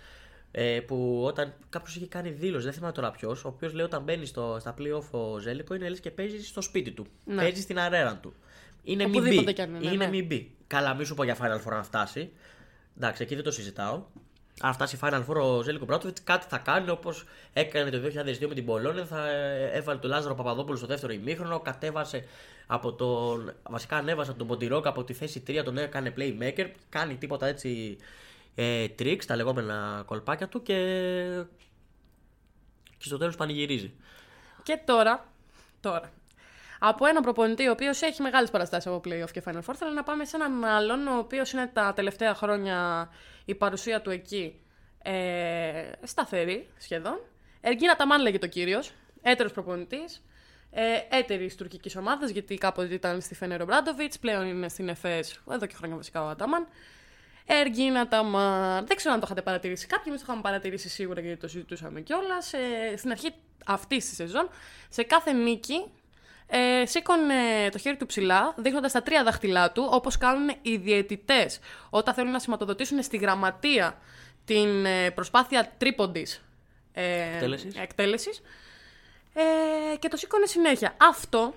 [0.50, 4.02] ε, που όταν κάποιος είχε κάνει δήλωση, δεν θυμάμαι τώρα ποιος, ο οποίος λέει όταν
[4.02, 7.06] μπαίνει στο, στα playoff ο Ζέλικο είναι λες και παίζει στο σπίτι του.
[7.24, 7.37] Ναι.
[7.42, 8.34] Παίζει στην αρένα του.
[8.82, 9.52] Είναι μη Οπουδήποτε μπει.
[9.52, 10.11] κι αν είναι, είναι ναι.
[10.11, 10.50] μη μπει.
[10.66, 12.30] Καλά, μη σου πω για Final Four να φτάσει.
[12.96, 14.02] Εντάξει, εκεί δεν το συζητάω.
[14.61, 18.54] Αν φτάσει Final Four ο Ζέλικο Μπράτοβιτς, κάτι θα κάνει όπως έκανε το 2002 με
[18.54, 19.04] την Πολόνια.
[19.04, 21.61] Θα ε, έβαλε τον Λάζαρο Παπαδόπουλο στο δεύτερο ημίχρονο.
[21.61, 22.24] Κατέβασε
[22.66, 23.54] από τον.
[23.70, 26.66] Βασικά ανέβασε από τον Ποντιρόκ από τη θέση 3, τον έκανε playmaker.
[26.88, 27.96] Κάνει τίποτα έτσι
[28.61, 30.75] ε, tricks, τα λεγόμενα κολπάκια του και.
[32.99, 33.94] Και στο τέλος πανηγυρίζει.
[34.62, 35.33] Και τώρα,
[35.81, 36.12] τώρα,
[36.79, 40.03] από έναν προπονητή ο οποίος έχει μεγάλες παραστάσεις από playoff και Final Four, θέλω να
[40.03, 43.09] πάμε σε έναν άλλον, ο οποίος είναι τα τελευταία χρόνια
[43.44, 44.61] η παρουσία του εκεί
[45.03, 47.21] ε, σταθερή σχεδόν.
[47.61, 48.92] Εργίνα Ταμάν λέγεται ο κύριος.
[49.23, 50.23] Έτερος προπονητής.
[50.71, 55.66] Ε, έτερη τουρκικής ομάδας, γιατί κάποτε ήταν στη Φένερο Μπράντοβιτ, πλέον είναι στην ΕΦΕΣ, εδώ
[55.66, 56.66] και χρόνια βασικά ο Αταμάν.
[57.50, 58.87] Εργίνα Ταμάν.
[58.87, 62.00] Δεν ξέρω αν το είχατε παρατηρήσει κάποιοι, εμείς το είχαμε παρατηρήσει σίγουρα γιατί το συζητούσαμε
[62.00, 62.52] κιόλας.
[62.52, 63.30] Ε, στην αρχή
[63.66, 64.48] αυτής της σεζόν,
[64.88, 65.84] σε κάθε νίκη,
[66.46, 71.58] ε, σήκωνε το χέρι του ψηλά, δείχνοντας τα τρία δάχτυλά του, όπως κάνουν οι διαιτητές
[71.90, 73.98] όταν θέλουν να σηματοδοτήσουν στη γραμματεία
[74.44, 76.42] την ε, προσπάθεια τρίποντης
[76.92, 77.76] ε, Εκτέλεσης.
[77.76, 78.40] εκτέλεσης.
[79.34, 80.96] Ε, και το σήκωνε συνέχεια.
[81.00, 81.54] Αυτό,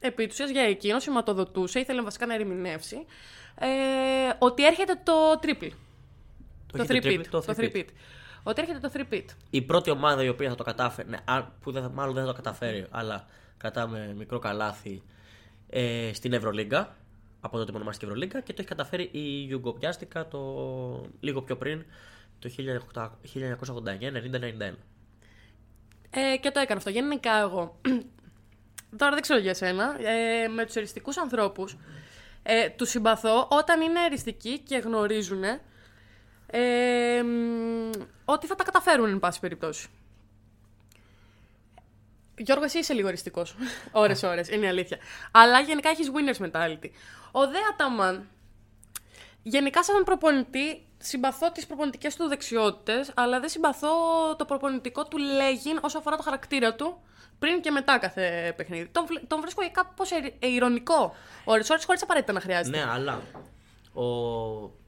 [0.00, 3.06] επί της ουσίας, για εκείνο σηματοδοτούσε, ήθελε βασικά να ερμηνεύσει,
[3.58, 3.66] ε,
[4.38, 5.12] ότι έρχεται το
[5.42, 5.70] triple.
[6.72, 7.12] Το, Όχι 3 το pit.
[7.12, 7.70] triple, το Το 3-pit.
[7.72, 7.84] 3 pit.
[8.42, 9.24] Ότι έρχεται το 3 pit.
[9.50, 12.22] Η πρώτη ομάδα η οποία θα το κατάφερε, ναι, αν- που δεν, θα- μάλλον δεν
[12.24, 15.02] θα το καταφέρει, αλλά κρατάμε μικρό καλάθι
[15.70, 16.96] ε, στην Ευρωλίγκα,
[17.40, 20.40] από τότε που ονομάστηκε Ευρωλίγκα, και το έχει καταφέρει η Ιουγκοπιάστικα το
[21.20, 21.84] λίγο πιο πριν,
[22.38, 22.62] το 1989-90-91.
[26.10, 26.90] Ε, και το έκανα αυτό.
[26.90, 27.80] Γενικά εγώ.
[28.98, 29.96] Τώρα δεν ξέρω για σένα.
[30.08, 31.76] Ε, με τους εριστικούς ανθρώπους
[32.46, 35.42] ε, τους συμπαθώ όταν είναι εριστικοί και γνωρίζουν
[36.46, 37.90] ε, μ,
[38.24, 39.88] ότι θα τα καταφέρουν, εν πάση περιπτώσει.
[42.36, 43.46] Γιώργος, εσύ είσαι λίγο εριστικό.
[43.92, 44.98] ώρες, ώρες, είναι η αλήθεια.
[45.30, 46.90] Αλλά γενικά έχεις winners mentality.
[47.32, 48.28] Ο Δε Αταμάν,
[49.42, 53.88] γενικά σαν προπονητή, συμπαθώ τις προπονητικές του δεξιότητες, αλλά δεν συμπαθώ
[54.36, 56.96] το προπονητικό του λέγειν όσο αφορά το χαρακτήρα του
[57.38, 58.86] πριν και μετά κάθε παιχνίδι.
[58.86, 61.14] Τον, βλέ- τον βρίσκω κάπως ηρωνικό.
[61.44, 62.76] Ώρες, ώρες, χωρίς απαραίτητα να χρειάζεται.
[62.76, 63.20] Ναι, αλλά
[63.92, 64.04] ο,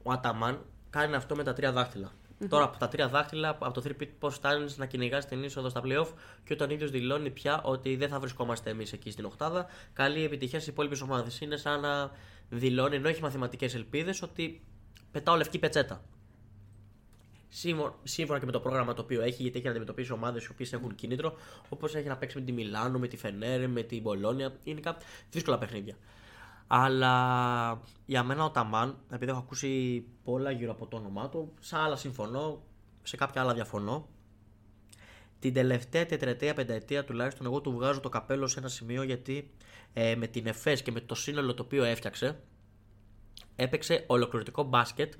[0.03, 2.11] ο Αταμάν κάνει αυτό με τα τρία δάχτυλα.
[2.49, 5.69] Τώρα από τα τρία δάχτυλα, από το 3 pit, πώ φτάνει να κυνηγά την είσοδο
[5.69, 6.07] στα playoff
[6.43, 9.65] και όταν ίδιος δηλώνει πια ότι δεν θα βρισκόμαστε εμείς εκεί στην Οχτάδα.
[9.93, 11.39] Καλή επιτυχία στις υπόλοιπες ομάδες.
[11.41, 12.11] Είναι σαν να
[12.49, 14.61] δηλώνει, ενώ έχει μαθηματικές ελπίδες, ότι
[15.11, 16.03] πετάω λευκή πετσέτα.
[17.49, 20.47] Σύμφωνα, σύμφωνα και με το πρόγραμμα το οποίο έχει, γιατί έχει να αντιμετωπίσει ομάδες οι
[20.51, 21.33] οποίες έχουν κίνητρο,
[21.69, 24.53] όπως έχει να παίξει με τη Μιλάνο, με τη Φενέρε, με την Μπολόνια.
[24.63, 24.97] Είναι κα-
[25.31, 25.95] δύσκολα παιχνίδια.
[26.67, 31.77] Αλλά για μένα ο Ταμάν, επειδή έχω ακούσει πολλά γύρω από το όνομά του, σε
[31.77, 32.61] άλλα συμφωνώ,
[33.03, 34.07] σε κάποια άλλα διαφωνώ.
[35.39, 39.51] Την τελευταία τετραετία, πενταετία τουλάχιστον, εγώ του βγάζω το καπέλο σε ένα σημείο γιατί
[39.93, 42.39] ε, με την ΕΦΕΣ και με το σύνολο το οποίο έφτιαξε,
[43.57, 45.13] έπαιξε ολοκληρωτικό μπάσκετ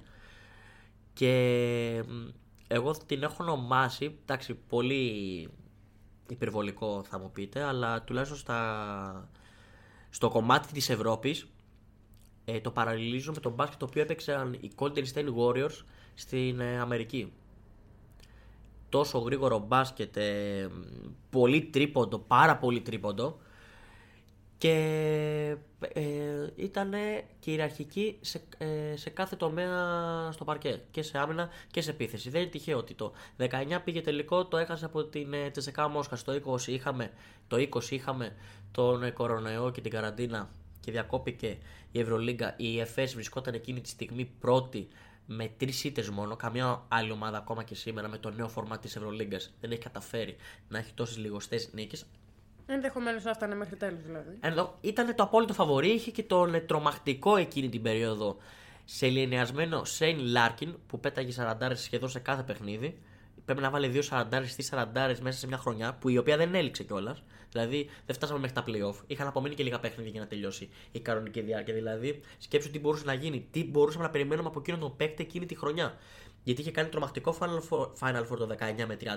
[1.14, 2.28] και μ,
[2.68, 5.50] εγώ την έχω ονομάσει, εντάξει, πολύ
[6.30, 9.30] υπερβολικό θα μου πείτε, αλλά τουλάχιστον στα,
[10.10, 11.48] στο κομμάτι της Ευρώπης
[12.46, 16.80] ε, το παραλληλίζω με το μπάσκετ το οποίο έπαιξαν οι Golden State Warriors στην ε,
[16.80, 17.34] Αμερική.
[18.90, 20.70] Τόσο γρήγορο μπάσκετ, ε,
[21.30, 23.40] πολύ τρίποντο, πάρα πολύ τρίποντο
[24.58, 24.72] και
[25.80, 26.04] ε,
[26.56, 26.94] ήταν
[27.40, 32.30] κυριαρχική σε, ε, σε κάθε τομέα στο παρκέ και σε άμυνα και σε επίθεση.
[32.30, 33.48] Δεν είναι τυχαίο ότι το 19
[33.84, 36.20] πήγε τελικό, το έχασε από την ε, Τσεσεκά Μόσχας.
[36.20, 37.12] Στο 20 είχαμε,
[37.48, 38.36] το 20 είχαμε
[38.72, 41.58] τον ε, κορονοϊό και την καραντίνα και διακόπηκε
[41.92, 42.54] η Ευρωλίγκα.
[42.58, 44.88] Η ΕΦΕΣ βρισκόταν εκείνη τη στιγμή πρώτη
[45.26, 46.36] με τρεις ήττες μόνο.
[46.36, 50.36] Καμιά άλλη ομάδα ακόμα και σήμερα με το νέο φορμά της Ευρωλίγκας δεν έχει καταφέρει
[50.68, 52.06] να έχει τόσες λιγοστές νίκες.
[52.68, 54.38] Ενδεχομένως να έφτανε μέχρι τέλους δηλαδή.
[54.42, 58.38] Εδώ ήταν το απόλυτο φαβορή, είχε και τον ε, τρομακτικό εκείνη την περίοδο
[58.86, 62.98] σεληνιασμένο Σέιν Λάρκιν που πέταγε 40 σχεδόν σε κάθε παιχνίδι.
[63.46, 64.86] Πρέπει να βάλει δύο 40στι 40
[65.22, 67.24] μέσα σε μια χρονιά που η οποία δεν έληξε κιόλας.
[67.52, 69.04] Δηλαδή δεν φτάσαμε μέχρι τα playoff.
[69.08, 71.74] Είχαν απομείνει και λίγα παιχνίδια για να τελειώσει η κανονική διάρκεια.
[71.74, 75.46] Δηλαδή σκέψου τι μπορούσε να γίνει, τι μπορούσαμε να περιμένουμε από εκείνον τον παίκτη εκείνη
[75.46, 75.98] τη χρονιά.
[76.48, 79.08] Γιατί είχε κάνει τρομακτικό Final Four, Final Four το 19 με 30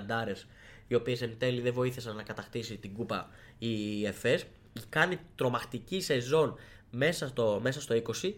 [0.87, 4.45] οι οποίες εν τέλει δεν βοήθησαν να κατακτήσει την κούπα η ΕΦΕΣ.
[4.89, 6.55] Κάνει τρομακτική σεζόν
[6.89, 8.33] μέσα στο, μέσα στο 20.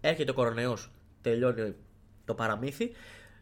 [0.00, 0.90] Έρχεται ο κορονοϊός,
[1.22, 1.74] τελειώνει
[2.24, 2.90] το παραμύθι.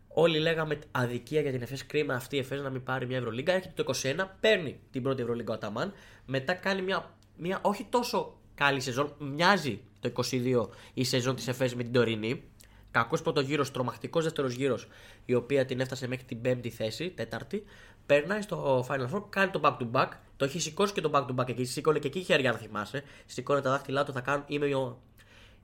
[0.08, 3.52] Όλοι λέγαμε αδικία για την ΕΦΕΣ, κρίμα αυτή η ΕΦΕΣ να μην πάρει μια Ευρωλίγκα.
[3.52, 5.92] Έρχεται το 21, παίρνει την πρώτη Ευρωλίγκα ο Αταμάν.
[6.26, 9.14] Μετά κάνει μια, μια όχι τόσο καλή σεζόν.
[9.18, 12.49] Μοιάζει το 22 η σεζόν της ΕΦΕΣ με την τωρινή.
[12.90, 14.88] Κακός πρώτος γύρος, τρομακτικός δεύτερος γύρος,
[15.24, 17.64] η οποία την έφτασε μέχρι την πέμπτη θέση, τέταρτη.
[18.06, 20.08] Περνάει στο Final Four, κάνει το back to back.
[20.36, 21.64] Το έχει σηκώσει και το back to back εκεί.
[21.64, 23.02] Σήκωνε και εκεί χέρια, αν θυμάσαι.
[23.26, 24.44] Σηκώνε τα δάχτυλά του, θα κάνω.
[24.46, 25.00] Είμαι ο,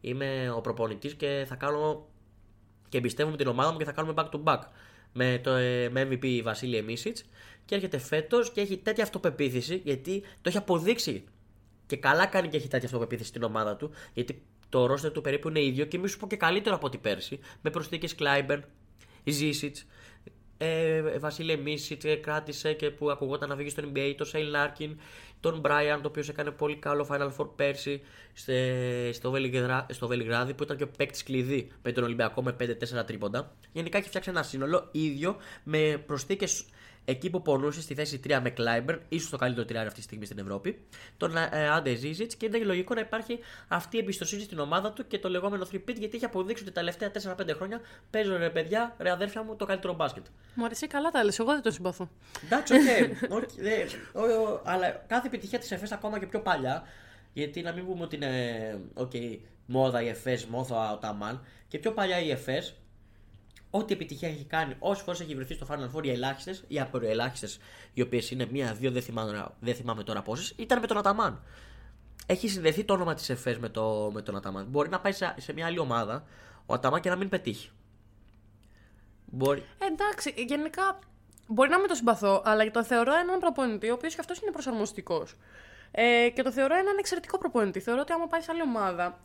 [0.00, 2.06] είμαι ο προπονητής και θα κάνω.
[2.88, 4.60] Και εμπιστεύομαι την ομάδα μου και θα κάνουμε back to back.
[5.12, 7.24] Με, το, ε, με MVP Βασίλη Εμίσιτς.
[7.64, 11.24] Και έρχεται φέτος και έχει τέτοια αυτοπεποίθηση γιατί το έχει αποδείξει
[11.86, 13.90] και καλά κάνει και έχει τέτοια αυτοπεποίθηση στην ομάδα του.
[14.12, 14.42] Γιατί
[14.76, 17.38] το ρόστερ του περίπου είναι ίδιο και μη σου πω και καλύτερο από ό,τι πέρσι.
[17.60, 18.64] Με προσθήκες Κλάιμπερν,
[19.24, 19.86] Ζίζιτς,
[20.58, 24.98] ε, Βασίλη Μίσιτς ε, κράτησε και που ακουγόταν να βγει στο NBA, τον Σέιν Λάρκιν,
[25.40, 28.00] τον Μπράιαντ, το οποίος έκανε πολύ καλό Final Four πέρσι
[28.32, 32.56] στε- στο, Βελιγρά, στο Βελιγράδι, που ήταν και ο παίκτης κλειδί με τον Ολυμπιακό με
[32.60, 33.54] 5-4 τρίποντα.
[33.72, 36.64] Γενικά έχει φτιάξει ένα σύνολο ίδιο με προσθήκες
[37.08, 40.24] εκεί που πονούσε στη θέση 3 με Κλάιμπερν, ίσως το καλύτερο τριάρι αυτή τη στιγμή
[40.24, 40.78] στην Ευρώπη,
[41.16, 43.38] τον ε, Άντε Ζίζιτς και είναι λογικό να υπάρχει
[43.68, 46.78] αυτή η εμπιστοσύνη στην ομάδα του και το λεγόμενο 3 γιατί έχει αποδείξει ότι τα
[46.80, 50.26] τελευταία 4-5 χρόνια παίζω ρε παιδιά, ρε αδέρφια μου, το καλύτερο μπάσκετ.
[50.54, 52.08] Μου αρέσει καλά τα λες, εγώ δεν το συμπαθώ.
[52.44, 53.32] Εντάξει, OK.
[53.42, 56.82] OK, δε- ο- ο- Αλλά κάθε επιτυχία της ΕΦΕΣ ακόμα και πιο παλιά,
[57.32, 59.12] γιατί να μην πούμε ότι είναι οκ,
[59.66, 62.74] μόδα η ΕΦΕΣ, μόδα ο Αταμάν, και πιο παλιά η ΕΦΕΣ,
[63.70, 67.48] ό,τι επιτυχία έχει κάνει, όσε φορές έχει βρεθεί στο Final Four, οι ελάχιστες, οι απεροελάχιστε,
[67.92, 71.42] οι οποίες είναι μία-δύο, δεν θυμάμαι, δεν θυμάμαι τώρα πόσες, ήταν με τον Αταμάν.
[72.26, 74.66] Έχει συνδεθεί το όνομα της ΕΦΕΣ με, το, με τον Αταμάν.
[74.68, 76.24] Μπορεί να πάει σε, σε μια άλλη ομάδα
[76.66, 77.70] ο Αταμάν και να μην πετύχει.
[79.24, 79.64] Μπορεί.
[79.78, 80.98] Εντάξει, γενικά
[81.46, 84.50] μπορεί να μην το συμπαθώ, αλλά το θεωρώ έναν προπονητή ο οποίος και αυτός είναι
[84.50, 85.36] προσαρμοστικός.
[85.90, 87.80] Ε, και το θεωρώ έναν εξαιρετικό προπονητή.
[87.80, 89.18] Θεωρώ ότι άμα πάει σε άλλη ομάδα,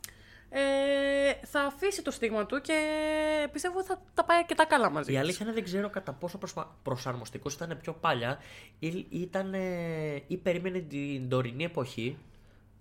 [0.54, 2.78] ε, θα αφήσει το στίγμα του και
[3.52, 5.10] πιστεύω ότι θα τα πάει αρκετά καλά μαζί.
[5.10, 5.22] Η της.
[5.22, 6.76] αλήθεια είναι δεν ξέρω κατά πόσο προσπα...
[6.82, 8.38] προσαρμοστικός ήταν πιο παλιά
[8.78, 12.18] ή, ήταν, ε, ή περίμενε την τωρινή εποχή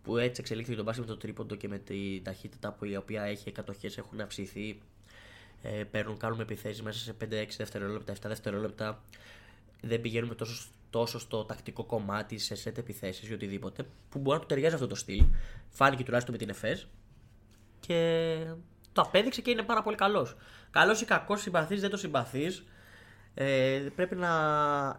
[0.04, 3.24] που έτσι εξελίχθηκε το μπάσκετ με το τρίποντο και με την ταχύτητα που η οποία
[3.24, 4.80] έχει οι κατοχές έχουν αυξηθεί.
[5.62, 7.26] Ε, παίρνουν, κάνουμε επιθέσεις μέσα σε 5-6
[7.58, 9.04] δευτερόλεπτα, 7 δευτερόλεπτα.
[9.82, 13.86] Δεν πηγαίνουμε τόσο, τόσο στο τακτικό κομμάτι, σε σετ επιθέσεις ή οτιδήποτε.
[14.10, 15.26] Που μπορεί να του ταιριάζει αυτό το στυλ.
[15.70, 16.88] Φάνηκε τουλάχιστον με την ΕΦΕΣ
[17.88, 18.38] και
[18.94, 20.36] το απέδειξε και είναι πάρα πολύ καλός.
[20.72, 22.64] Καλός ή κακός, συμπαθείς, δεν το συμπαθείς.
[23.34, 24.30] Ε, πρέπει να,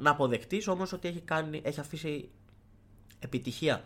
[0.00, 2.30] να αποδεχτείς όμως ότι έχει, κάνει, έχει αφήσει
[3.18, 3.82] επιτυχία.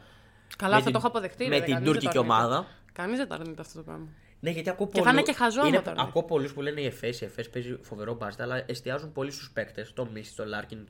[0.57, 1.49] Καλά, με αυτό την- το έχω αποδεχτεί.
[1.49, 2.67] Με την τουρκική ομάδα.
[2.93, 4.07] Κανείς δεν το αρνείται αυτό το πράγμα.
[4.41, 6.09] Ναι, γιατί ακούω Και θα είναι και χαζό άμα είναι, το αρνηθεί.
[6.09, 9.51] Ακούω πολλούς που λένε η ΕΦΕΣ, η ΕΦΕΣ παίζει φοβερό μπάσκετ, αλλά εστιάζουν πολύ στους
[9.51, 9.93] παίκτες.
[9.93, 10.89] Το Μίση, το Λάρκιν,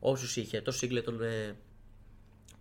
[0.00, 1.56] όσους είχε, το Σίγκλετον ε,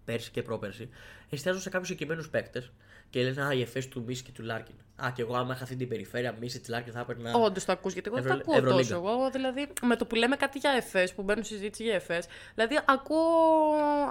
[0.05, 0.89] πέρσι και πρόπερσι.
[1.29, 2.71] Εστιάζουν σε κάποιους συγκεκριμένους παίκτες
[3.13, 4.75] και λένε Α, η ΕΦΕΣ του Μίσιτς και του Λάρκιν.
[5.03, 7.33] Α, και εγώ άμα είχα αυτή την περιφέρεια Μίσιτς Λάρκιν θα έπαιρνα.
[7.33, 8.95] Όντως το ακούς, γιατί εγώ δεν το Ευρω- ακούω Ευρωλίγκα.
[8.95, 9.07] τόσο.
[9.13, 12.25] Εγώ δηλαδή με το που λέμε κάτι για ΕΦΕΣ, που μπαίνουν στη συζήτηση για ΕΦΕΣ,
[12.55, 13.21] δηλαδή ακούω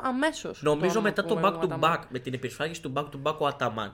[0.03, 0.63] αμέσως.
[0.63, 3.93] Νομίζω μετά το back to back, με την επισφράγηση του back to back ο Αταμάν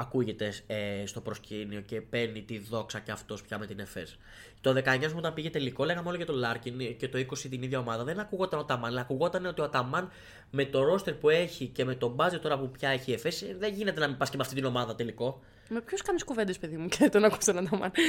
[0.00, 4.18] ακούγεται ε, στο προσκήνιο και παίρνει τη δόξα και αυτός πια με την ΕΦΕΣ.
[4.60, 7.62] Το 19 μου όταν πήγε τελικό, λέγαμε όλο για τον Λάρκιν και το 20 την
[7.62, 8.04] ίδια ομάδα.
[8.04, 10.10] Δεν ακούγόταν ο Αταμάν, αλλά ακούγόταν ότι ο Αταμάν
[10.50, 13.42] με το ρόστερ που έχει και με τον μπάζε τώρα που πια έχει η ΕΦΕΣ,
[13.42, 15.40] ε, δεν γίνεται να μην πας και με αυτή την ομάδα τελικό.
[15.68, 18.00] Με ποιου κάνεις κουβέντες, παιδί μου, και το άκουσα να τα μάθει.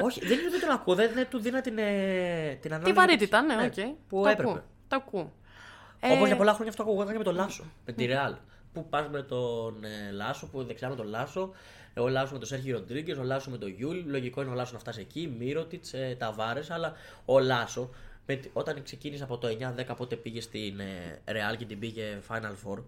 [0.00, 2.92] Όχι, δεν είναι ότι τον ακούω, δεν, δεν του δίνα την, ε, την ανάλογη.
[2.92, 3.96] Τι βαρύτητα, ναι, οκ.
[4.08, 4.50] Που Το έπρεπε.
[4.50, 4.62] ακούω.
[4.88, 5.32] Το ακούω.
[6.00, 7.64] Όπως Ε, για πολλά χρόνια αυτό ακούγονταν και με τον Λάσο.
[7.84, 8.34] Με τη Ρεάλ.
[8.76, 11.50] Που πας με τον ε, Λάσο, που δεξιά με τον Λάσο,
[11.94, 13.98] ε, ο Λάσο με τον Σέρχι Ροντρίγκες, ο Λάσο με τον Γιουλ.
[14.06, 16.92] Λογικό είναι ο Λάσο να φτάσει εκεί, Μίροτιτς, ε, Ταβάρες, αλλά
[17.24, 17.90] ο Λάσο
[18.26, 22.18] με, τη- όταν ξεκίνησε από το 9-10 πότε πήγε στην ε, Ρεάλ και την πήγε
[22.28, 22.82] Final Four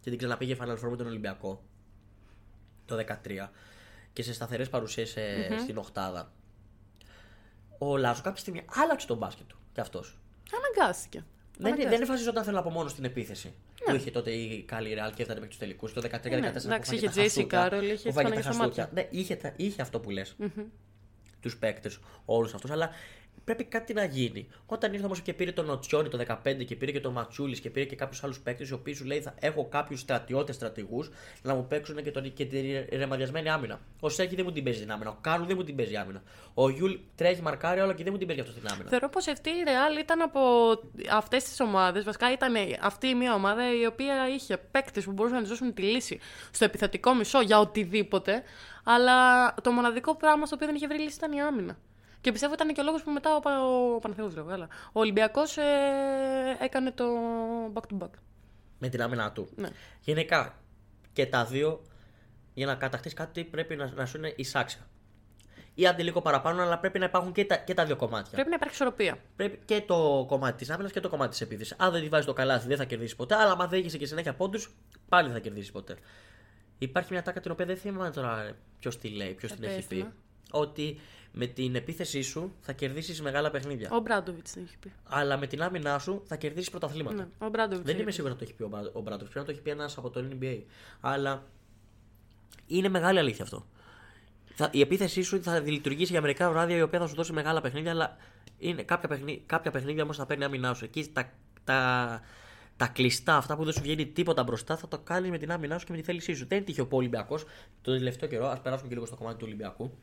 [0.00, 1.62] και την ξαναπήγε Final Four με τον Ολυμπιακό
[2.86, 3.48] το 13
[4.12, 5.04] και σε σταθερές παρουσίε
[5.60, 6.32] στην Οχτάδα.
[7.78, 10.18] Ο Λάσο κάποια στιγμή άλλαξε τον μπάσκετ του κι αυτός.
[10.56, 11.24] Αναγκάστηκε.
[11.56, 11.88] Δεν, Αναγκάστηκε.
[11.96, 13.54] δεν εφασιζόταν θέλω από μόνο στην επίθεση.
[13.84, 15.92] Που είχε τότε η καλή Ρεάλ και έφτανε μέχρι τους τελικούς.
[15.92, 18.14] Το 13-14 Ναι, που εντάξει, φάγε είχε τα Τζέισι χαστούκια, Κάρολ, είχε που τις φάγε
[18.14, 18.84] τα Παναγιώτες χαστούκια.
[18.92, 19.02] Μάτια.
[19.02, 20.36] Ναι, είχε, τα- είχε αυτό που λες.
[21.40, 22.70] Τους παίκτες, όλους αυτούς.
[22.70, 22.90] Αλλά
[23.44, 24.48] πρέπει κάτι να γίνει.
[24.66, 27.70] Όταν ήρθε όμως και πήρε τον Νοτσιόνι το 15 και πήρε και τον Ματσιούλις και
[27.70, 31.10] πήρε και κάποιους άλλους παίκτες, οι οποίοι σου λέει θα έχω κάποιους στρατιώτες στρατηγούς
[31.42, 32.60] να μου παίξουν και, τον, και τη
[32.96, 33.80] ρημαδιασμένη άμυνα.
[34.00, 35.10] Ο Σέρχι δεν μου την παίζει την άμυνα.
[35.10, 36.22] Ο Κάρολ δεν μου την παίζει άμυνα.
[36.54, 38.88] Ο Γιουλ τρέχει μαρκάρι όλο και δεν μου την παίζει αυτό την άμυνα.
[38.88, 40.40] Θεωρώ πως αυτή η Real ήταν από
[41.10, 42.04] αυτές τις ομάδες.
[42.04, 45.74] Βασικά ήταν αυτή η μία ομάδα η οποία είχε παίκτες που μπορούσαν να τη δώσουν
[45.74, 48.42] τη λύση στο επιθετικό μισό για οτιδήποτε.
[48.84, 51.76] Αλλά το μοναδικό πράγμα στο οποίο δεν είχε βρει λύση ήταν η άμυνα.
[52.22, 54.68] Και πιστεύω ήταν και ο λόγος που μετά ο, Πα- ο Παναθέος, λέω, έλα.
[54.92, 55.62] Ο Ολυμπιακός ε,
[56.60, 57.04] έκανε το
[57.74, 58.10] back to back.
[58.78, 59.48] με την άμυνά του.
[59.56, 59.68] Ναι.
[60.00, 60.58] Γενικά
[61.12, 61.82] και τα δύο
[62.54, 64.80] για να κατακτήσεις κάτι πρέπει να, να σου είναι εισάξια.
[65.74, 68.32] Ή αντί λίγο παραπάνω, αλλά πρέπει να υπάρχουν και τα, και τα δύο κομμάτια.
[68.32, 69.18] Πρέπει να υπάρχει ισορροπία.
[69.36, 71.76] Πρέπει και το κομμάτι της άμυνας και το κομμάτι της επίθεσης.
[71.78, 73.34] Αν δεν τη βάζεις το καλάθι, δεν θα κερδίσεις ποτέ.
[73.34, 74.74] Αλλά αν δεν έχεις και συνέχεια πόντους,
[75.08, 75.96] πάλι δεν θα κερδίσεις ποτέ.
[76.78, 79.86] Υπάρχει μια τάκα την οποία δεν θυμάμαι τώρα ποιος τη λέει, ποιος την έχει πες
[79.86, 80.12] πει.
[80.52, 80.58] Να.
[80.60, 81.00] Ότι
[81.32, 83.90] με την επίθεσή σου θα κερδίσεις μεγάλα παιχνίδια.
[83.92, 84.92] Ο Μπράντοβιτς την έχει πει.
[85.04, 87.14] Αλλά με την άμυνά σου θα κερδίσεις πρωταθλήματα.
[87.16, 87.92] Ναι, ο Μπράντοβιτς.
[87.92, 89.30] Δεν είμαι σίγουρος να το έχει πει ο, Μπρα- ο Μπράντοβιτς.
[89.32, 90.62] Πρέπει να το έχει πει ένας από το NBA.
[91.00, 91.46] Αλλά
[92.66, 93.66] είναι μεγάλη αλήθεια αυτό.
[94.54, 97.60] Θα, η επίθεσή σου θα λειτουργήσει για μερικά βράδια η οποία θα σου δώσει μεγάλα
[97.60, 98.16] παιχνίδια, αλλά
[98.58, 100.84] είναι κάποια, παιχνίδια, κάποια παιχνίδια όμως θα παίρνει άμυνά σου.
[100.84, 101.30] Εκεί τα,
[101.64, 102.20] τα,
[102.76, 105.78] τα κλειστά, αυτά που δεν σου βγαίνει τίποτα μπροστά, θα το κάνεις με την άμυνά
[105.78, 106.46] σου και με τη θέλησή σου.
[106.46, 107.44] Δεν είναι τυχαίο που ο Ολυμπιακός
[107.82, 109.98] τον τελευταίο καιρό, ας περάσουμε και λίγο στο κομμάτι του Ολυμπιακού.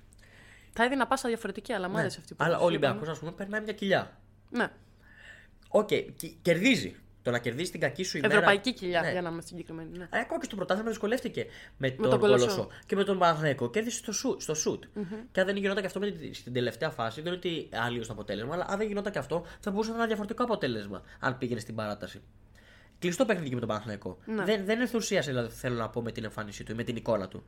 [0.73, 2.87] Θα έδινα πάσα διαφορετική, αλλά μου άρεσε αυτή που αλλά ο είπαμε.
[2.87, 4.17] Ολυμπιακό, ας πούμε, περνάει μια κοιλιά.
[4.49, 4.67] Ναι.
[5.67, 6.95] Οκ, και- κερδίζει.
[7.23, 8.33] Το να κερδίσει την κακή σου ημέρα.
[8.33, 9.11] Ευρωπαϊκή κοιλιά, Ναι.
[9.11, 9.97] για να είμαστε συγκεκριμένοι.
[9.97, 10.07] Ναι.
[10.11, 11.45] Αλλά ακόμα και στο πρωτάθλημα δυσκολεύτηκε
[11.77, 12.45] με, τον τον Κολοσσό.
[12.45, 13.69] Κολοσσό και με τον Παναθηναϊκό.
[13.69, 14.83] Κέρδισε στο, σου, στο σουτ.
[15.31, 17.99] Και αν δεν γινόταν και αυτό με τη- στην τελευταία φάση, δεν είναι ότι άλλο
[18.05, 21.01] το αποτέλεσμα, αλλά αν δεν γινόταν και αυτό, θα μπορούσε να είναι ένα διαφορετικό αποτέλεσμα
[21.19, 22.21] αν πήγαινε στην παράταση.
[22.99, 24.17] Κλειστό παιχνίδι και με τον Παναθηναϊκό.
[24.25, 24.43] Ναι.
[24.43, 27.27] Δεν, δεν ενθουσίασε, δηλαδή, θέλω να πω, με την εμφάνισή του ή με την εικόνα
[27.27, 27.43] του.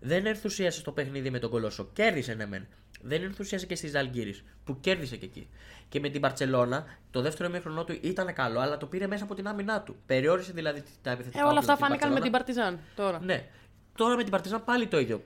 [0.00, 1.90] Δεν ενθουσίασε στο παιχνίδι με τον Κολόσο.
[1.92, 2.66] Κέρδισε ναι, μεν.
[3.02, 5.48] Δεν ενθουσίασε και στη Ζαλγκύρης που κέρδισε και εκεί.
[5.88, 9.34] Και με την Παρσελώνα, το δεύτερο ημίχρονο του ήταν καλό, αλλά το πήρε μέσα από
[9.34, 9.96] την άμυνά του.
[10.06, 11.40] Περιόρισε δηλαδή τα επιθετικά.
[11.40, 12.44] Ε, όλα όπλα αυτά της φάνηκαν με Μπαρτσελώνα.
[12.46, 13.20] την Παρτιζάν τώρα.
[13.24, 13.48] Ναι.
[13.96, 15.24] Τώρα με την Παρτιζάν πάλι το ίδιο.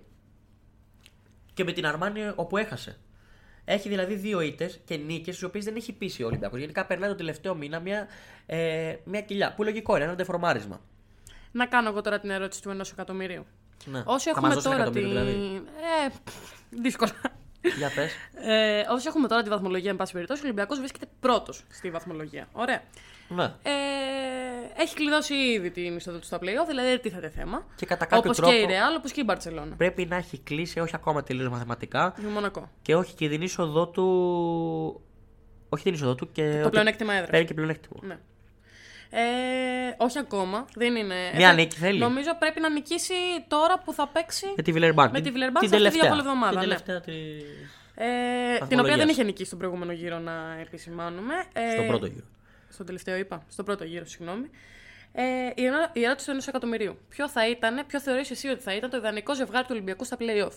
[1.55, 2.99] Και με την Αρμάνι όπου έχασε.
[3.65, 6.59] Έχει δηλαδή δύο ήττες και νίκες, τι οποίες δεν έχει πείσει ο Ολυμπιακός.
[6.61, 8.07] Γενικά περνάει το τελευταίο μήνα μια,
[8.47, 9.55] ε, μια κοιλιά.
[9.55, 10.81] Που λογικό είναι, ένα ντεφορμάρισμα.
[11.53, 13.47] Να κάνω εγώ τώρα την ερώτηση του ενός εκατομμυρίου.
[13.85, 14.03] Ναι.
[14.05, 15.05] Όσοι Θα έχουμε μας δώσει ένα τώρα την.
[15.05, 15.63] εκατομμύριο, δηλαδή.
[16.07, 16.13] Ε,
[16.85, 17.13] δύσκολα.
[17.79, 18.13] Για πες.
[18.35, 22.49] Ε, όσοι έχουμε τώρα τη βαθμολογία, εν πάση περιπτώσει, ο Ολυμπιακός βρίσκεται πρώτος στη βαθμολογία.
[22.53, 22.83] Ωραία.
[23.29, 23.45] Ναι.
[23.45, 23.71] Ε,
[24.77, 27.67] έχει κλειδώσει ήδη την είσοδο του στα playoff, δηλαδή δεν τίθεται θέμα.
[27.75, 29.73] Και κατά κάποιο Όπως τρόπο- και η Real, όπως και η Barcelona.
[29.77, 32.71] Πρέπει να έχει κλείσει, όχι ακόμα τελείω μαθηματικά, Η Μονακό.
[32.83, 34.05] και όχι και την είσοδό του.
[35.69, 36.59] Όχι την είσοδό του και.
[36.61, 37.31] ότι πλεονέκτημα έδρας.
[37.31, 37.97] Παίρνει και πλεονέκτημα.
[38.03, 38.19] Ναι.
[39.11, 39.21] Ε,
[39.97, 41.15] όχι ακόμα, δεν είναι.
[41.37, 41.99] Μια Ε, νίκη θέλει.
[41.99, 43.15] Νομίζω πρέπει να νικήσει
[43.49, 44.47] τώρα που θα παίξει.
[44.57, 45.11] Με τη Βιλερμπάν.
[45.13, 46.01] Με τη Villeurbanne την σε αυτή τη τελευταία.
[46.01, 46.75] διαβολευδομάδα, Την ναι.
[46.75, 47.13] τελευταία τη...
[48.01, 48.97] Ε, την οποία Βαθμολογίας.
[48.99, 51.35] δεν είχε νικήσει στον προηγούμενο γύρο, να επισημάνουμε.
[51.53, 52.25] Ε, Στον πρώτο γύρο.
[52.69, 53.45] Στον τελευταίο είπα.
[53.49, 54.51] Στον πρώτο γύρο, συγγνώμη.
[55.13, 55.23] Ε,
[55.55, 56.99] η, ερώ- η ερώτηση του ενός εκατομμυρίου.
[57.09, 60.17] Ποιο θα ήταν, ποιο θεωρείς εσύ ότι θα ήταν το ιδανικό ζευγάρι του Ολυμπιακού στα
[60.21, 60.53] playoff;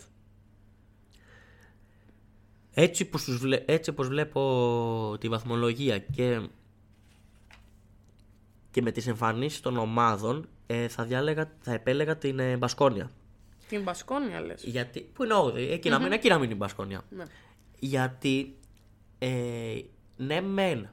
[2.74, 3.62] Έτσι, που στους βλέ...
[3.66, 6.40] Έτσι όπως βλέπω τη βαθμολογία και,
[8.72, 13.12] και με τις εμφανίσεις των ομάδων ε, θα, διάλεγα, θα επέλεγα την ε, Μπασκόνια.
[13.68, 14.64] Την Μπασκόνια, λες.
[14.64, 17.02] Γιατί, που είναι 8η, εκεί, να μην, εκεί να μείνει η Μπασκόνια.
[17.10, 17.24] Ναι.
[17.80, 18.58] Γιατί
[19.20, 19.80] ε,
[20.18, 20.90] ναι μεν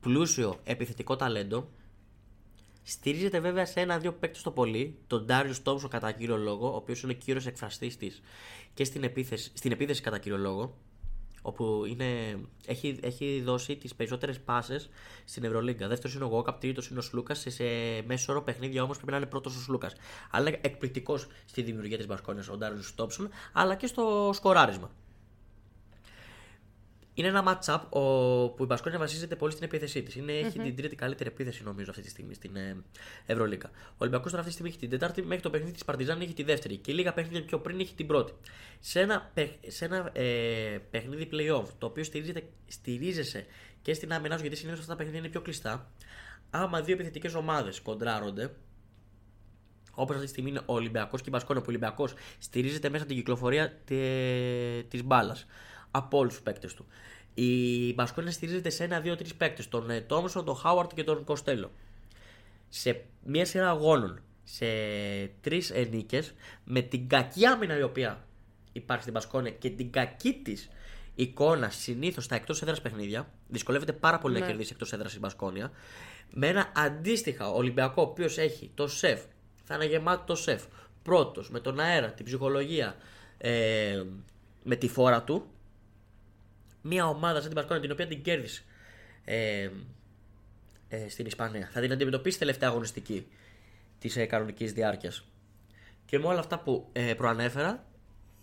[0.00, 1.68] πλούσιο επιθετικό ταλέντο
[2.82, 7.02] στηρίζεται βέβαια σε ένα-δύο παίκτες το πολύ, τον Ντάριο Τόμσο κατά κύριο λόγο, ο οποίος
[7.02, 8.22] είναι κύριος εκφραστής της
[8.74, 10.76] και στην επίθεση, στην επίθεση κατά κύριο λόγο,
[11.42, 14.88] όπου είναι, έχει, έχει δώσει τις περισσότερες πάσες
[15.24, 15.88] στην Ευρωλίγκα.
[15.88, 17.38] Δεύτερος είναι ο Γόκαπ, τρίτος είναι ο Σλούκας.
[17.38, 17.64] Σε, σε
[18.06, 19.92] μέσο όρο παιχνίδια όμως πρέπει να είναι πρώτος ο Σλούκας.
[20.30, 24.90] Αλλά είναι εκπληκτικός στη δημιουργία της Μπασκόνια ο Ντάριο Τόμσον, αλλά και στο σκοράρισμα.
[27.14, 28.00] Είναι ένα match-up ο,
[28.48, 30.16] που η Μπασκόνια βασίζεται πολύ στην επίθεσή της.
[30.26, 32.76] Έχει την τρίτη καλύτερη επίθεση, νομίζω, αυτή τη στιγμή στην ε,
[33.26, 33.70] Ευρωλίκα.
[33.74, 36.32] Ο Ολυμπιακός τώρα αυτή τη στιγμή έχει την τετάρτη, μέχρι το παιχνίδι της Παρτιζάν έχει
[36.32, 36.76] τη δεύτερη.
[36.76, 38.32] Και λίγα παιχνίδια πιο πριν έχει την πρώτη.
[38.80, 43.46] Σε ένα, παιχ- σε ένα ε, παιχνίδι playoff, το οποίο στηρίζεται, στηρίζεσαι
[43.82, 45.90] και στην άμυνά σου, γιατί συνήθως αυτά τα παιχνίδια είναι πιο κλειστά.
[46.50, 48.50] Άμα δύο επιθετικές ομάδες κοντράρονται,
[49.94, 53.02] Όπως αυτή τη στιγμή είναι ο Ολυμπιακός και η Μπασκόνια, που ο Ολυμπιακός στηρίζεται μέσα
[53.02, 53.72] από την κυκλοφορία
[54.88, 55.46] της μπάλας
[55.94, 56.86] από όλους τους παίκτες του.
[57.34, 61.70] Η Μπασκόνια στηρίζεται σε ένα-δύο-τρει παίκτες, τον ε, Τόμσον, τον Χάουαρτ και τον Κοστέλο.
[62.68, 64.66] Σε μία σειρά αγώνων, σε
[65.40, 66.22] τρεις νίκε,
[66.64, 68.24] με την κακή άμυνα η οποία
[68.72, 70.68] υπάρχει στην Μπασκόνια και την κακή της
[71.14, 74.46] εικόνα συνήθως στα εκτός έδρας παιχνίδια, δυσκολεύεται πάρα πολύ να Ναι.
[74.46, 75.70] κερδίσει εκτός έδρας η Μπασκόνια.
[76.30, 79.20] Με ένα αντίστοιχα Ολυμπιακό, ο οποίος έχει το σεφ,
[79.64, 80.64] θα είναι γεμάτο το σεφ.
[81.02, 82.96] Πρώτος, με τον αέρα, την ψυχολογία,
[83.38, 84.02] ε,
[84.62, 85.46] με τη φόρα του.
[86.82, 88.62] Μια ομάδα σαν την Μπασκόνια, την οποία την κέρδισε
[89.24, 89.68] ε,
[90.88, 91.68] ε, στην Ισπανία.
[91.72, 93.26] Θα την αντιμετωπίσει τελευταία αγωνιστική
[93.98, 95.24] της ε, κανονικής διάρκειας.
[96.04, 97.84] Και με όλα αυτά που ε, προανέφερα,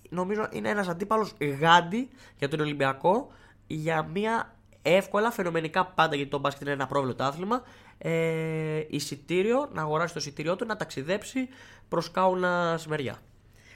[0.09, 3.31] νομίζω είναι ένας αντίπαλος γάντι για τον Ολυμπιακό
[3.67, 7.61] για μια εύκολα, φαινομενικά πάντα γιατί το μπάσκετ είναι ένα πρόβλημα άθλημα,
[7.97, 11.47] ε, εισιτήριο, να αγοράσει το εισιτήριό του, να ταξιδέψει
[11.89, 13.19] προς κάουνας μεριά.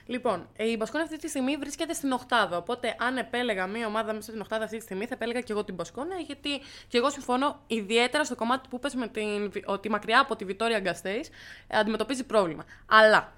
[0.05, 2.57] Λοιπόν, ε, η Μπασκόνια αυτή τη στιγμή βρίσκεται στην Οχτάδα.
[2.57, 5.63] Οπότε, αν επέλεγα μία ομάδα μέσα στην Οχτάδα αυτή τη στιγμή, θα επέλεγα και εγώ
[5.63, 6.17] την Μπασκόνια.
[6.17, 10.45] Γιατί και εγώ συμφωνώ ιδιαίτερα στο κομμάτι που πες με την, ότι μακριά από τη
[10.45, 11.25] Βιτόρια Γκαστέη
[11.67, 12.65] αντιμετωπίζει πρόβλημα.
[12.85, 13.33] Αλλά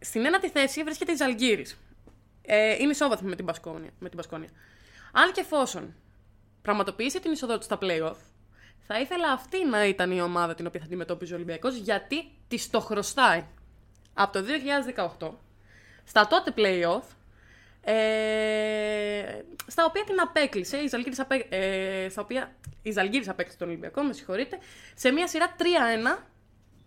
[0.00, 1.66] στην ένατη θέση βρίσκεται η Ζαλγκύρη.
[2.42, 4.48] Ε, είναι ισόβαθμη με την, Μπασκόνια, με την Μπασκόνια.
[5.12, 5.94] Αν και εφόσον
[6.62, 8.16] πραγματοποιήσει την είσοδό του στα playoff,
[8.80, 12.70] θα ήθελα αυτή να ήταν η ομάδα την οποία θα αντιμετώπιζε ο Ολυμπιακός, γιατί της
[12.70, 13.44] το χρωστάει
[14.22, 14.44] από το
[15.20, 15.30] 2018
[16.04, 17.02] στα τότε playoff
[17.84, 17.92] ε,
[19.66, 24.02] στα οποία την απέκλεισε η Ζαλγκύρης, απέ, ε, στα οποία η Ζαλγκύρης απέκλεισε τον Ολυμπιακό,
[24.02, 24.58] με συγχωρείτε,
[24.94, 25.62] σε μια σειρά 3-1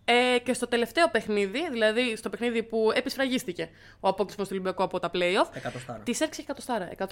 [0.05, 3.69] ε, και στο τελευταίο παιχνίδι, δηλαδή στο παιχνίδι που επισφραγίστηκε
[3.99, 5.99] ο απόκλεισμος του Ολυμπιακού από τα playoff, Εκατοστάρα.
[5.99, 6.89] της έριξε εκατοστάρα.
[6.97, 7.03] 191,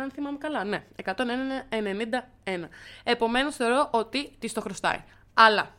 [0.00, 0.64] αν θυμάμαι καλά.
[0.64, 2.68] Ναι, 191.
[3.04, 5.04] Επομένως θεωρώ ότι της το χρωστάει.
[5.34, 5.74] Αλλά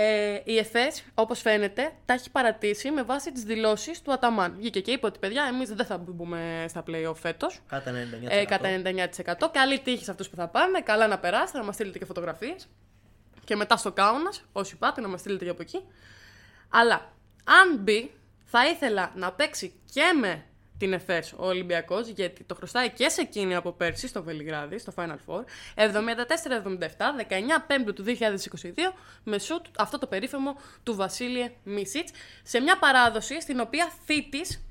[0.00, 4.54] Ε, η ΕΦΕΣ, όπως φαίνεται, τα έχει παρατήσει με βάση τις δηλώσεις του Αταμάν.
[4.56, 7.60] Βγήκε και είπε ότι παιδιά, εμείς δεν θα μπούμε στα playoff φέτος.
[7.68, 7.94] Κατά 99%.
[8.28, 9.48] Ε, κατά 99%.
[9.52, 10.80] Καλή τύχη σε αυτούς που θα πάνε.
[10.80, 12.68] Καλά να περάσετε, να μας στείλετε και φωτογραφίες.
[13.44, 15.84] Και μετά στο κάουνα, όσοι πάτε, να μας στείλετε και από εκεί.
[16.68, 17.12] Αλλά
[17.44, 18.10] αν μπει,
[18.44, 20.44] θα ήθελα να παίξει και με
[20.78, 24.92] την ΕΦΕΣ ο Ολυμπιακός, γιατί το χρωστάει και σε εκείνη από πέρσι στο Βελιγράδι, στο
[24.96, 25.42] Final Four.
[25.74, 25.84] 74-77,
[27.28, 32.10] 19 Πέμπτου του 2022, με σουτ αυτό το περίφημο του Βασίλειε Μίσιτς,
[32.42, 34.62] σε μια παράδοση στην οποία θήτης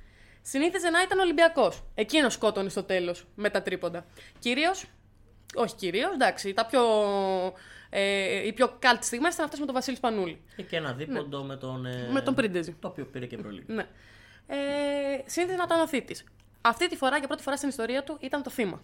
[0.42, 1.84] συνήθιζε να ήταν Ολυμπιακός.
[1.96, 4.06] Εκείνος σκότωνε στο τέλος με τα τρίποντα.
[4.40, 4.86] Κυρίως,
[5.56, 6.82] όχι κυρίως, εντάξει, τα πιο.
[7.90, 10.42] Ε, οι πιο κάλτ στιγμές ήταν αυτές με τον Βασίλη Σπανούλη.
[10.70, 11.86] Και ένα δίποντο με τον.
[11.86, 12.12] ε, Ναι.
[12.12, 12.76] Με τον Πρίντεζη.
[12.80, 13.74] Το οποίο πήρε και Ευρωλίγκα.
[13.74, 13.88] Ναι.
[14.48, 14.56] Ε,
[15.26, 16.24] συνήθιζε να ήταν ο θύτης.
[16.62, 18.82] Αυτή τη φορά, για πρώτη φορά στην ιστορία του, ήταν το θύμα.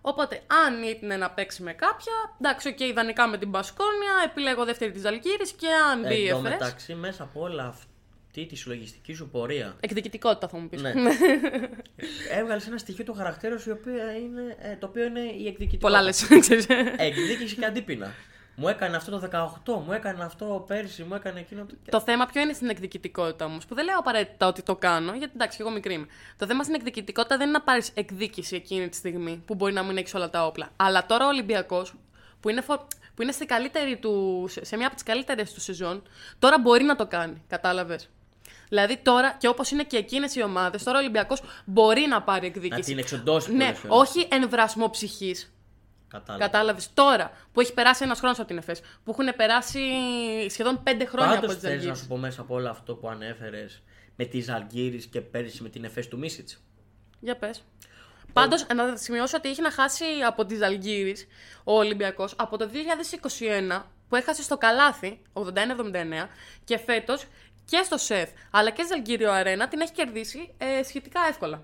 [0.00, 4.90] Οπότε, αν ήταν να παίξει με κάποια, εντάξει, οκ, ιδανικά με την Μπασκόνια, επιλέγω δεύτερη
[4.90, 6.52] τη Ζαλγκίρις και αν μπει η Εν τω ΕΦΕΣ.
[6.52, 10.82] μεταξύ, μέσα από όλα αυτή τη συλλογιστική σου πορεία, Εκδικητικότητα θα μου πεις.
[10.82, 10.92] Ναι.
[12.38, 15.78] έβγαλες ένα στοιχείο του χαρακτήρα σου, η οποία είναι, ε, το οποίο είναι η εκδικητικότητα.
[15.88, 16.66] Πολλά λες, ξέρεις.
[16.96, 18.12] Εκδίκηση και αντίπεινα.
[18.54, 19.28] Μου έκανε αυτό το
[19.64, 21.64] 18, μου έκανε αυτό πέρσι, μου έκανε εκείνο.
[21.64, 25.12] το- Το θέμα ποιο είναι στην εκδικητικότητα όμως, που δεν λέω απαραίτητα ότι το κάνω,
[25.14, 26.06] γιατί εντάξει, και εγώ μικρή είμαι.
[26.36, 29.82] Το θέμα στην εκδικητικότητα δεν είναι να πάρεις εκδίκηση εκείνη τη στιγμή που μπορεί να
[29.82, 30.68] μην έχεις όλα τα όπλα.
[30.76, 31.94] Αλλά τώρα ο Ολυμπιακός,
[32.40, 32.86] που είναι, φο...
[33.14, 34.46] που είναι στη καλύτερη του...
[34.60, 36.02] σε μια από τις καλύτερες του σεζόν,
[36.38, 37.42] τώρα μπορεί να το κάνει.
[37.48, 38.08] Κατάλαβες.
[38.68, 42.40] Δηλαδή τώρα, και όπως είναι και εκείνες οι ομάδες, τώρα ο Ολυμπιακός μπορεί να πάρει
[42.40, 42.82] Να εκδίκηση.
[42.82, 43.98] την εξοντώσει Ναι, πολλές φορές.
[44.10, 45.34] όχι εν βρασμό ψυχή.
[46.12, 46.44] Κατάλαβα.
[46.44, 49.80] Κατάλαβες τώρα που έχει περάσει ένας χρόνος από την ΕΦΕΣ, που έχουν περάσει
[50.48, 51.94] σχεδόν πέντε χρόνια Πάντως από τις θες να Αλγύρε.
[51.94, 53.82] σου πω μέσα από όλο αυτό που ανέφερες
[54.16, 56.62] με τη Ζαλγκύρη και πέρυσι με την Εφές του Μίσιτς;
[57.20, 57.62] Για πες.
[58.32, 61.16] Πάντως, να σημειώσω ότι είχε να χάσει από τη Ζαλγκύρη
[61.64, 62.68] ο Ολυμπιακός από το
[63.78, 66.28] 2021 που έχασε στο Καλάθι 81-79
[66.64, 67.24] και φέτος
[67.64, 71.62] και στο ΣΕΦ αλλά και στη Ζαλγκύριο Αρένα την έχει κερδίσει ε, σχετικά εύκολα.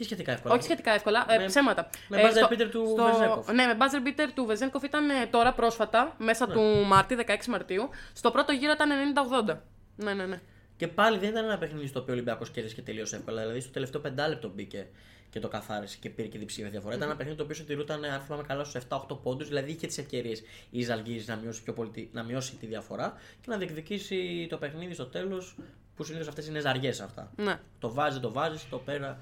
[0.00, 0.54] Τι σχετικά εύκολα.
[0.54, 1.90] Όχι σχετικά εύκολα, ε, Με- ψέματα.
[2.08, 3.48] με Ε, buzzer στο- beater του στο- Βεζένκοφ.
[3.52, 7.88] Ναι, με buzzer beater του Βεζένκοφ ήταν ε, τώρα πρόσφατα, μέσα του Μάρτη, 16 Μαρτίου.
[8.12, 9.62] Στο πρώτο γύρο ήταν 90-80.
[9.96, 10.40] Ναι, ναι, ναι.
[10.76, 13.40] Και πάλι δεν ήταν ένα παιχνίδι στο οποίο ο Ολυμπιακός κέρδισε και τελείωσε εύκολα.
[13.40, 14.86] Δηλαδή στο τελευταίο πεντάλεπτο μπήκε
[15.30, 16.94] και το καθάρισε και πήρε και διψήφια διαφορά.
[16.94, 19.48] Ήταν ένα παιχνίδι το οποίο συντηρούταν, αν θυμάμαι καλά, στους 7-8 πόντους.
[19.48, 23.12] Δηλαδή είχε τις ευκαιρίες η Ζαλγκύρη να, μειώσει πιο πολύ, τη- να μειώσει τη διαφορά
[23.40, 25.56] και να διεκδικήσει το παιχνίδι στο τέλος.
[25.96, 27.32] Που συνήθως αυτές είναι ζαριές αυτά.
[27.36, 27.58] ναι.
[27.78, 29.18] Το βάζει, το βάζεις, το πέρα.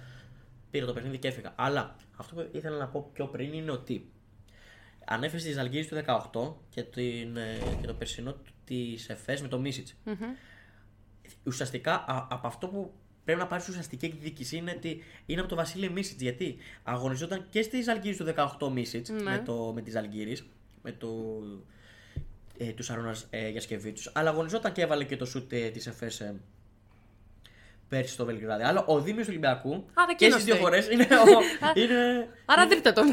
[0.70, 1.52] Πήρα το παιχνίδι και έφυγα.
[1.56, 4.10] Αλλά αυτό που ήθελα να πω πιο πριν είναι ότι
[5.04, 5.96] ανέφερε τη Ζαλγκύρη του
[6.32, 9.88] 18 και, την, ε, και το περσινό της ΕΦΕΣ με το μισιτ
[11.44, 12.92] Ουσιαστικά α- από αυτό που
[13.24, 16.22] πρέπει να πάρεις ουσιαστική εκδίκηση είναι ότι είναι από το Βασίλειο Μίσιτς.
[16.22, 18.24] Γιατί αγωνιζόταν και στη Ζαλγκύρη του
[18.58, 19.22] 18 Μίσιτς Ναι.
[19.22, 20.38] με, το, με τη Ζαλγκύρη,
[20.82, 21.08] με το,
[22.58, 26.20] ε, τους Σαρόνα ε, Γιασκεβίτσους, αλλά αγωνιζόταν και έβαλε και το σουτ ε, της ΕΦΕΣ
[26.20, 26.40] ε,
[27.88, 28.62] πέρσι στο Βελιγράδι.
[28.62, 30.64] Αλλά ο Δήμιος του Ολυμπιακού Άρα και εκείνος στις δύο φταίει.
[30.66, 33.06] φορές είναι, ο- είναι, Άρα δείτε τον.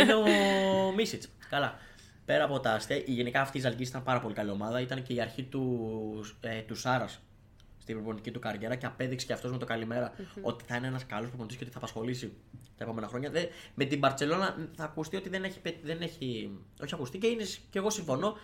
[0.00, 1.28] είναι ο Μίσιτς.
[1.50, 1.78] Καλά.
[2.24, 4.80] Πέρα από τα αστεία, η- γενικά αυτή η Ζαλγκή ήταν πάρα πολύ καλή ομάδα.
[4.80, 7.20] Ήταν και η αρχή του, ε, του Σάρας
[7.78, 10.12] στην προπονητική του καριέρα και απέδειξε και αυτός με το καλημερα
[10.42, 12.32] ότι θα είναι ένας καλός προπονητής και ότι θα απασχολήσει
[12.78, 13.30] τα επόμενα χρόνια.
[13.30, 13.44] Δε,
[13.74, 16.58] με την Παρσελώνα θα ακουστεί ότι δεν έχει, πε- δεν έχει.
[16.82, 18.36] Όχι ακουστεί και, είναι, και εγώ συμφωνώ.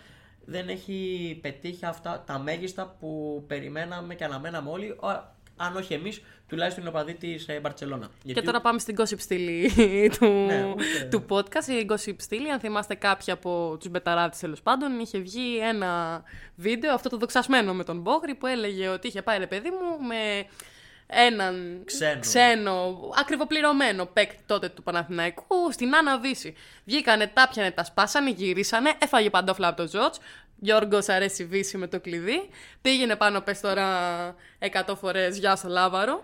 [0.45, 4.89] Δεν έχει πετύχει αυτά τα μέγιστα που περιμέναμε και αναμέναμε όλοι.
[4.89, 8.09] ο- αν όχι εμείς, τουλάχιστον οι οπαδοί της Μπαρσελόνα.
[8.25, 9.71] Και τώρα πάμε στην gossip στήλη
[10.19, 11.67] του, Ναι, ούτε- του podcast.
[11.81, 16.23] Η gossip στήλη, αν θυμάστε κάποιοι από τους μπεταράδες τέλος πάντων, είχε βγει ένα
[16.55, 20.05] βίντεο, αυτό το δοξασμένο με τον Μπόγρη, που έλεγε ότι είχε πάει ρε παιδί μου
[20.07, 20.45] με
[21.13, 22.19] έναν Ξένο.
[22.19, 26.53] ξένο ακριβοπληρωμένο παίκτη τότε του Παναθηναϊκού στην Άννα Βύση.
[26.85, 30.19] Βγήκανε, τα πιανε, τα σπάσανε, γυρίσανε, έφαγε παντόφλα από το Ζότς.
[30.63, 32.49] Γιώργος αρέσει Βύση με το κλειδί.
[32.81, 33.87] Πήγαινε πάνω, πες τώρα
[34.59, 36.23] 100 φορές γεια στο Λάβαρο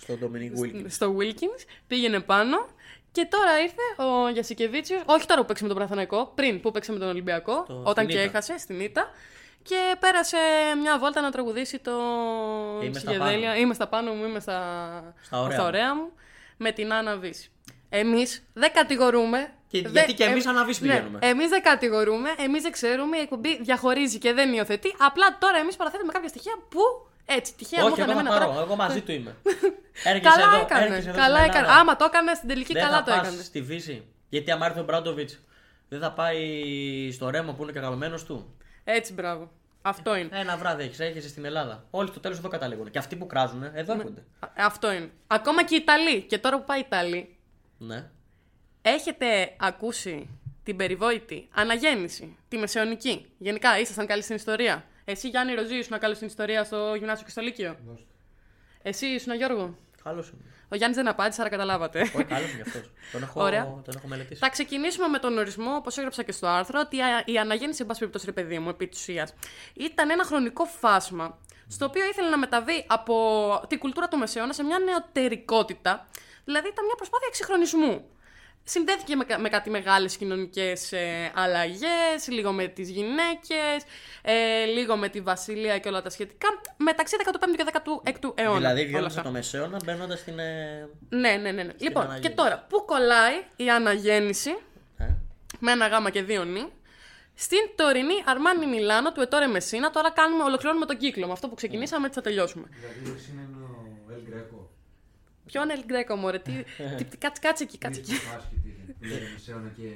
[0.00, 0.90] Στον Ντομινίκ Βίλκιν.
[0.90, 2.66] στο Wilkins, πήγαινε πάνω
[3.12, 6.92] και τώρα ήρθε ο Γιασικεβίτσιος, όχι τώρα που παίξε με τον Παναθηναϊκό, πριν που παίξε
[6.92, 8.22] με τον Ολυμπιακό, Το- όταν στην και Ήττα.
[8.30, 9.10] έχασε στην Ήττα
[9.68, 10.36] και πέρασε
[10.80, 11.92] μια βόλτα να τραγουδήσει το
[12.82, 13.48] Είμαι στα Ψυχεδέλεια.
[13.48, 13.60] πάνω.
[13.60, 14.58] Είμαι στα πάνω μου, είμαι στα,
[15.22, 16.02] Στα ωραία μου.
[16.02, 16.12] μου,
[16.56, 17.50] με την Άννα Βύση.
[17.88, 19.50] Εμείς δεν κατηγορούμε.
[19.68, 21.18] Και δεν- γιατί και εμείς ε, Άννα Βύση ναι, πηγαίνουμε.
[21.22, 24.94] εμείς δεν κατηγορούμε, εμείς δεν ξέρουμε, η εκπομπή διαχωρίζει και δεν υιοθετεί.
[24.98, 26.80] Απλά τώρα εμείς παραθέτουμε κάποια στοιχεία που
[27.24, 28.50] έτσι τυχαία μου Όχι, εγώ είχαν θα εμένα πάρω.
[28.52, 28.64] τώρα.
[28.64, 29.36] Εγώ μαζί του είμαι.
[30.12, 30.88] Έρχεσαι Καλά εδώ, έκανες.
[30.88, 31.56] έρχεσαι εδώ Καλά στην έκανες.
[31.68, 31.80] Ελλάδα.
[31.80, 33.44] Άμα το έκανες στην τελική, Δεν καλά θα το πας έκανες.
[33.44, 34.06] στη Βύση.
[34.28, 35.38] Γιατί άμα έρθει ο Μπράντοβιτς,
[35.88, 36.40] δεν θα πάει
[37.12, 38.54] στο ρέμο που είναι και αγαπημένος του;
[38.84, 39.50] Έτσι, μπράβο.
[39.88, 40.28] Αυτό είναι.
[40.32, 41.84] Ένα βράδυ έχεις, έρχεσαι στην Ελλάδα.
[41.90, 42.90] Όλοι στο τέλος εδώ καταλήγουν.
[42.90, 44.24] Και αυτοί που κράζουν, εδώ έρχονται.
[44.38, 45.10] Α- Αυτό είναι.
[45.26, 46.22] Ακόμα και οι Ιταλοί.
[46.22, 47.36] Και τώρα που πάει η Ιταλή,
[47.78, 48.10] Ναι.
[48.82, 50.28] έχετε ακούσει
[50.62, 56.16] την περιβόητη αναγέννηση, τη μεσαιωνική; Γενικά, ήσασταν καλοί στην ιστορία; Εσύ, Γιάννη Ροζή, ήσουν καλός
[56.16, 57.76] στην ιστορία στο γυμνάσιο και στο Λύκειο;
[58.82, 60.40] Εσύ, ήσουν Γιώργο; Καλός είναι.
[60.68, 62.00] Ο Γιάννης δεν απάντησε, άρα καταλάβατε.
[62.00, 62.90] Όχι, καλό είναι αυτός.
[63.12, 63.64] Τον έχω, Ωραία.
[63.84, 64.40] τον έχω μελετήσει.
[64.40, 67.86] Θα ξεκινήσουμε με τον ορισμό, όπως έγραψα και στο άρθρο, ότι α- η αναγέννηση, εν
[67.86, 69.34] πάση περιπτώσει, ρε παιδί μου, επί της ουσίας,
[69.74, 71.38] ήταν ένα χρονικό φάσμα
[71.68, 73.14] στο οποίο ήθελε να μεταβεί από
[73.68, 76.08] την κουλτούρα του Μεσαίωνα σε μια νεωτερικότητα.
[76.44, 78.10] Δηλαδή, ήταν μια προσπάθεια εξυγχρονισμού.
[78.68, 83.82] Συνδέθηκε με, κα- με κάτι μεγάλες κοινωνικές ε, αλλαγές, λίγο με τις γυναίκες,
[84.22, 88.56] ε, λίγο με τη βασιλεία και όλα τα σχετικά, μεταξύ 15ου και 16ου αιώνα.
[88.56, 89.22] Δηλαδή, όλα βιώνοντα αυτά.
[89.22, 90.38] το μεσαίωνα μπαίνοντας στην.
[90.38, 90.88] Ε...
[91.08, 91.62] Ναι, ναι, ναι.
[91.62, 91.72] ναι.
[91.78, 92.34] Λοιπόν, και αναγέννηση.
[92.34, 94.50] τώρα, πού κολλάει η αναγέννηση
[94.98, 95.04] ε,
[95.58, 96.66] με ένα γάμα και δύο νη.
[97.38, 99.90] Στην τωρινή Αρμάνι Μιλάνο του Ετόρε Μεσίνα.
[99.90, 101.26] Τώρα κάνουμε, ολοκληρώνουμε τον κύκλο.
[101.26, 102.66] Με αυτό που ξεκινήσαμε, έτσι θα τελειώσουμε.
[102.70, 103.55] Δηλαδή εσύ είναι ο Ελ Γκρέκο.
[105.46, 106.52] Ποιον Ελ Γκρέκο, μωρέ, τι,
[106.96, 108.12] τι, κάτσε, κάτσε εκεί, κάτσε εκεί.
[108.12, 108.70] Είχε άσχητη.
[109.00, 109.90] Λέγανε Μεσαίωνα και ε,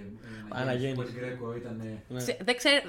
[0.60, 1.00] Αναγέννηση.
[1.00, 1.98] Ο Ελ Γκρέκο ήταν.
[2.16, 2.80] Ξε- Δεν ξέρω,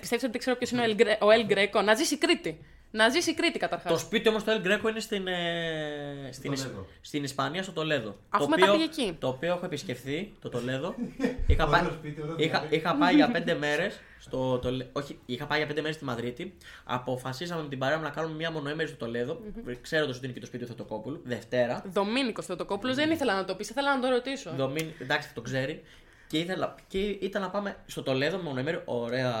[0.00, 2.18] πιστεύεις ότι δεν ξέρω ποιος είναι ο Ελ Γκρέ- ο Ελ Γκρέκο; Να ζήσει η
[2.18, 2.58] Κρήτη.
[2.90, 4.00] Να ζήσει η Κρήτη Το καταρχάς.
[4.00, 6.86] σπίτι όμως του Ελ Γκρέκο είναι στην, ε, στην, Ισ- Τολέδο.
[7.00, 8.16] στην Ισπανία, στο Τολέδο.
[8.28, 9.16] Αφού το μετά οποίο, πήγε εκεί.
[9.20, 10.94] Το οποίο έχω επισκεφθεί, το Τολέδο.
[11.46, 12.76] είχα, πάει, Ωραίο σπίτι, ωραίο είχα, διάβη.
[12.76, 14.00] είχα πάει για πέντε μέρες.
[14.24, 16.56] Στο, Τολε- όχι, είχα πάει για πέντε μέρες στη Μαδρίτη.
[16.84, 19.40] Αποφασίσαμε με την παρέα μου να κάνουμε μια μονοέμερη στο Τολέδο.
[19.80, 21.20] Ξέροντας ότι είναι και το σπίτι του Θεοτοκόπουλου.
[21.24, 21.82] Δευτέρα.
[21.92, 24.50] Δομήνικος Θεοτοκόπουλος, δεν ήθελα να το πεις, ήθελα να το ρωτήσω.
[24.56, 25.82] Δομήν, εντάξει, το ξέρει.
[26.26, 29.32] Και, ήθελα, και ήταν να πάμε στο Τολέδο, μονοεμέρη, ωραία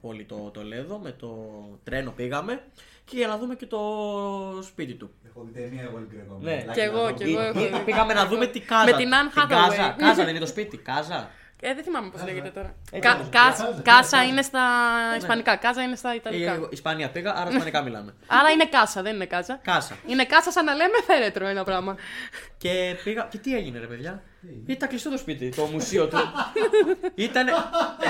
[0.00, 1.38] πόλη το Τολέδο, με το
[1.84, 2.62] τρένο πήγαμε
[3.04, 3.80] και για να δούμε και το
[4.62, 5.10] σπίτι του.
[5.28, 6.38] Έχω δει ταινία εγώ Ελ Γκρέκο.
[6.40, 6.50] Ναι.
[6.56, 7.12] Μιλάκι Κι εγώ, να δω.
[7.14, 7.40] κι εγώ.
[7.40, 7.82] έχω Ή- δει.
[7.84, 8.84] Πήγαμε να δούμε τι Κάζα.
[8.90, 9.48] Με την Anne Hathaway.
[9.48, 11.30] Κάζα, Κάζα δεν είναι το σπίτι, Κάζα.
[11.62, 12.74] Ε, δεν θυμάμαι πώς λέγεται τώρα.
[12.90, 14.22] Ε, Κα- κάζα, Κάσα- κάζα, Κάσα κάζα.
[14.24, 14.60] είναι στα
[15.18, 16.68] Ισπανικά, Κάζα είναι στα Ε, Ιταλικά.
[16.70, 18.14] Ισπανία πήγα, άρα Ισπανικά μιλάμε.
[18.38, 19.60] Άρα είναι Κάσα, δεν είναι Κάσα.
[19.62, 19.96] Κάσα.
[20.06, 21.96] Είναι Κάσα σαν να λέμε φέρετρο ένα πράγμα.
[22.58, 23.26] Και πήγα.
[23.30, 24.22] Και τι έγινε, ρε παιδιά;
[24.66, 26.16] Ήταν κλειστό το σπίτι, το μουσείο του.
[27.14, 27.46] Ήταν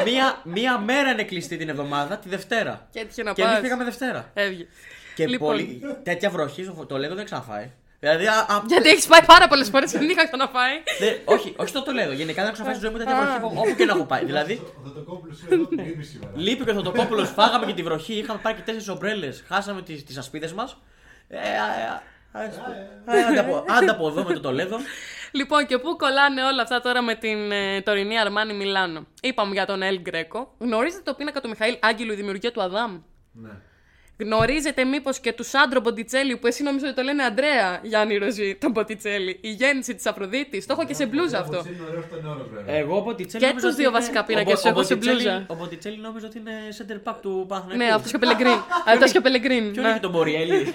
[0.05, 2.89] μία, μία μέρα είναι κλειστή την εβδομάδα, τη Δευτέρα.
[2.91, 3.63] Και έτυχε να Και εμείς πας.
[3.63, 4.31] πήγαμε Δευτέρα.
[4.35, 4.67] Έβγε.
[5.15, 5.49] Και Λοιπόν.
[5.49, 7.71] πολύ, τέτοια βροχή στο Τολέδο δεν ξαναφάει.
[8.01, 10.73] Δηλαδή, α, α, Γιατί έχεις πάει πάρα πολλές φορές και δεν είχα ξαναφάει.
[10.99, 12.13] δεν- όχι, όχι στο Τολέδο.
[12.13, 14.25] Γενικά δεν ξαναφάει στη ζωή μου τέτοια βροχή όπου- όπου και να έχω πάει.
[14.25, 16.33] Δηλαδή, Ο Θεοτοκόπουλος είναι εδώ που λείπει σήμερα.
[16.37, 20.05] λείπει και ο Θωτοκόπουλο, φάγαμε και τη βροχή, είχαμε πάρει και τέσσερις ομπρέλες, χάσαμε τις
[20.05, 20.77] τις ασπίδες μας.
[21.29, 22.61] Ε, α, α, α, ας,
[23.29, 24.77] άντε από- Άντε από εδώ με το Τολέδο.
[25.33, 29.07] Λοιπόν, και πού κολλάνε όλα αυτά τώρα με την ε, τωρινή Αρμάνι Μιλάνο.
[29.23, 30.55] Είπαμε για τον Ελ Γκρέκο.
[30.59, 33.01] Γνωρίζετε το πίνακα του Μιχαήλ Άγγελου, η δημιουργία του Αδάμ;
[33.33, 33.51] Ναι.
[34.21, 38.55] Γνωρίζετε μήπως και τους Σάντρο Μποντιτσέλη, που εσύ νομίζω ότι το λένε Αντρέα Γιάννη Ροζή,
[38.55, 39.39] τον Μποντιτσέλη.
[39.41, 40.67] Η γέννηση της Αφροδίτης.
[40.67, 41.57] Το έχω και σε μπλούζα αυτό.
[41.67, 42.75] Είναι ωραίος στον όρο βέβαια.
[42.75, 43.43] Εγώ ο Μποτιτσέλη.
[43.43, 45.47] Και νόμιζα τους ότι δύο είναι- βασικά ο πίνακες Μπο- ο έχω σε Μποτιτσέλη- μπλούζα.
[45.49, 47.85] Ο Μποτιτσέλη νόμιζα ότι είναι center back του Παναθηναϊκού.
[47.85, 48.59] Ναι, αυτός και ο Πελεγκρίν.
[48.87, 49.73] Αυτός και ο Πελεγκρίν.
[49.73, 49.91] Ποιον ναι.
[49.91, 50.75] έχει τον Μποριέλη.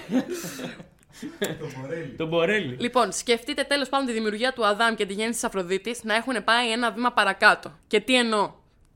[1.60, 2.14] Το Μορέλι.
[2.16, 2.76] τον Μπορέλη.
[2.80, 6.44] Λοιπόν, σκεφτείτε τέλος πάντων τη δημιουργία του Αδάμ και τη γέννηση της Αφροδίτης να έχουν
[6.44, 7.72] πάει ένα βήμα παρακάτω.
[7.86, 8.50] Και τι εννοώ.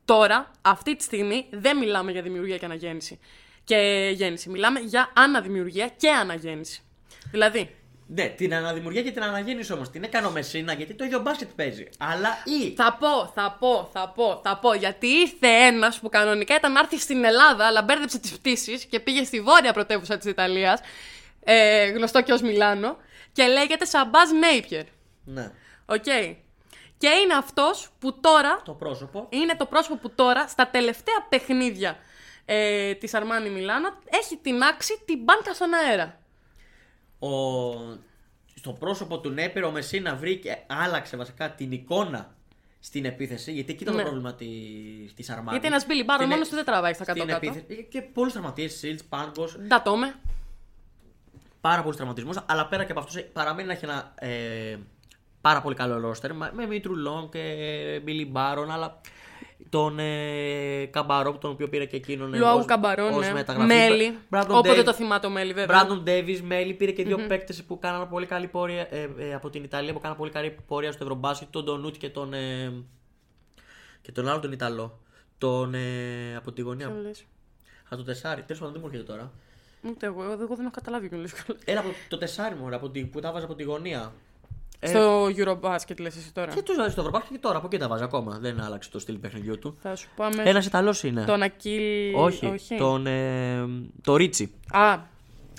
[0.05, 3.19] Τώρα, αυτή τη στιγμή, δεν μιλάμε για δημιουργία και αναγέννηση.
[3.71, 4.49] Και γέννηση.
[4.49, 6.81] Μιλάμε για αναδημιουργία και αναγέννηση.
[7.31, 7.75] Δηλαδή,
[8.07, 9.89] Ναι, την αναδημιουργία και την αναγέννηση όμως.
[9.89, 11.89] Την έκανε ο Μεσίνα γιατί το ίδιο μπάσκετ παίζει.
[11.99, 12.73] Αλλά ή.
[12.75, 14.73] θα πω, θα πω, θα πω, θα πω.
[14.73, 18.99] Γιατί ήρθε ένας που κανονικά ήταν να έρθει στην Ελλάδα, αλλά μπέρδεψε τις πτήσεις και
[18.99, 20.79] πήγε στη βόρεια πρωτεύουσα της Ιταλίας,
[21.43, 22.97] ε, γνωστό και ως Μιλάνο,
[23.31, 24.83] και λέγεται Σαμπάζ Νάπιερ.
[25.25, 25.51] Ναι,
[25.85, 26.03] Οκ.
[26.97, 29.27] Και είναι αυτός που τώρα το πρόσωπο.
[29.29, 31.97] είναι το πρόσωπο που τώρα στα τελευταία παιχνίδια
[32.53, 36.19] ε, της Αρμάνι Μιλάνα έχει την αλλάξει την μπάνκα στον αέρα.
[37.19, 37.29] Ο...
[38.55, 42.35] Στο πρόσωπο του Νάπιερ ο Μεσίνα βρήκε, άλλαξε βασικά την εικόνα
[42.79, 43.51] στην επίθεση.
[43.51, 44.01] Γιατί εκεί ήταν Ναι.
[44.01, 44.45] το πρόβλημα τη
[45.15, 45.49] της Αρμάνι.
[45.51, 47.45] Γιατί ένας Billy Barron Στην μόνος ε- του δεν τραβάει στα στην κάτω-κάτω.
[47.59, 47.87] επίθεση.
[47.91, 49.47] Και πολλούς τραυματίες, Σιλντς, Πάνγκος.
[49.67, 50.13] Ντατόμε.
[51.61, 52.37] Πάρα πολλούς τραυματισμούς.
[52.45, 54.77] Αλλά πέρα και από αυτούς παραμένει να έχει ένα ε,
[55.41, 56.33] πάρα πολύ καλό ρόστερ.
[56.33, 59.01] μα- Με Μήτρου-Λονγκ και Μπίλι Μπάρον, αλλά
[59.69, 62.33] τον ε, Καμπαρό, τον οποίο πήρε και εκείνον.
[62.33, 63.33] ε, Λουαγού ως- Καμπαρό, ως ναι.
[63.33, 63.67] μεταγραφή.
[63.67, 64.17] Μέλι.
[64.29, 65.81] Brandon Όποτε Davis- το θυμάται ο Μέλι, βέβαια.
[65.87, 69.33] Brandon Davies, Μέλι, πήρε και δύο mm παίκτες που κάνανε πολύ καλή πορεία ε, ε,
[69.33, 72.33] από την Ιταλία, που κάνανε πολύ καλή πορεία στο Ευρωμπάσκετ, τον Τονούτ και τον.
[72.33, 72.73] Ε,
[74.01, 74.99] και τον άλλο τον Ιταλό.
[75.37, 75.73] Τον.
[75.73, 76.87] Ε, από τη γωνία.
[76.87, 77.19] Ποιον λες;
[77.93, 78.41] Α, το τεσάρι.
[78.41, 79.31] Τέλος πάντων δεν μου έρχεται τώρα.
[79.89, 81.33] Ούτε εγώ, εγώ δεν έχω καταλάβει ποιον λες.
[81.65, 84.13] Έλα από το τεσάρι μου, ρε, από τη, που τα βάζα από τη γωνία.
[84.83, 86.51] Ε, Στο Eurobasket λες εσύ τώρα.
[86.53, 88.37] Και τους βάζεις στο Ευρωπαϊκό και τώρα από εκεί τα βάζει ακόμα.
[88.41, 89.77] Δεν άλλαξε το στυλ παιχνιδιού του.
[89.81, 91.23] Θα σου πάμε Ένας Ιταλός είναι.
[91.25, 92.15] τον Ακίλ...
[92.15, 93.07] όχι, τον.
[93.07, 93.65] Ε,
[94.03, 94.53] το Ρίτσι.
[94.71, 94.99] Α, α,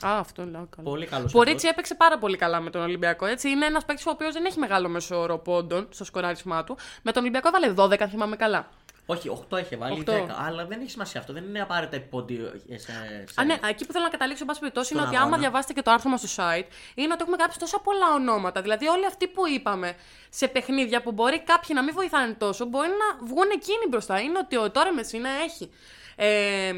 [0.00, 0.88] αυτό λέω καλά.
[0.88, 1.34] Πολύ καλός.
[1.34, 3.26] Ο Ρίτσι έπαιξε πάρα πολύ καλά με τον Ολυμπιακό.
[3.26, 3.48] Έτσι.
[3.48, 6.76] Είναι ένας παίκτης ο οποίος δεν έχει μεγάλο μέσο όρο πόντων στο σκοράρισμά του.
[7.02, 8.68] Με τον Ολυμπιακό έβαλε 12, αν θυμάμαι καλά.
[9.12, 10.26] Όχι, 8 είχε βάλει, Οκτώ.
[10.28, 10.30] 10.
[10.46, 11.32] Αλλά δεν έχει σημασία αυτό.
[11.32, 12.50] Δεν είναι απαραίτητα πόντι.
[12.68, 13.40] Σε, σε...
[13.40, 15.42] Α, ναι, εκεί που θέλω να καταλήξω, εν πάση περιπτώσει, είναι Στον ότι άμα αγώνα.
[15.42, 18.62] διαβάσετε και το άρθρο μας στο site, είναι ότι έχουμε γράψει τόσα πολλά ονόματα.
[18.62, 19.94] Δηλαδή, όλοι αυτοί που είπαμε
[20.30, 24.20] σε παιχνίδια που μπορεί κάποιοι να μην βοηθάνε τόσο, μπορεί να βγουν εκείνοι μπροστά.
[24.20, 25.70] Είναι ότι ο Τόρε Μεσίνα έχει
[26.16, 26.72] ε,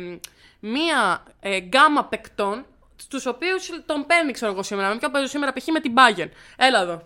[0.60, 2.66] μία ε, γκάμα παικτών,
[2.96, 4.88] στους οποίους τον παίρνει, ξέρω εγώ σήμερα.
[4.88, 5.66] Με ποιον παίζω σήμερα, π.χ.
[5.66, 6.28] με την Bayern.
[6.56, 7.02] Έλα εδώ.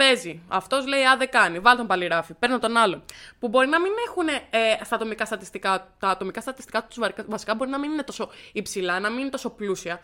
[0.00, 0.42] Παίζει.
[0.48, 1.58] Αυτός λέει: Α, δεν κάνει.
[1.58, 2.34] Βάλ τον παλιράφι.
[2.34, 3.02] Παίρνω τον άλλον.
[3.38, 5.94] Που μπορεί να μην έχουν ε, στα ατομικά στατιστικά.
[5.98, 9.50] Τα ατομικά στατιστικά τους βασικά μπορεί να μην είναι τόσο υψηλά, να μην είναι τόσο
[9.50, 10.00] πλούσια.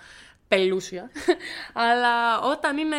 [0.48, 1.10] Πελούσια.
[1.90, 2.96] Αλλά όταν είναι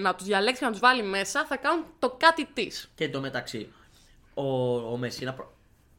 [0.00, 2.90] να τους διαλέξει και να τους βάλει μέσα, θα κάνουν το κάτι της.
[2.94, 3.72] Και εντωμεταξύ,
[4.34, 5.52] ο, ο Μεσίνα προ-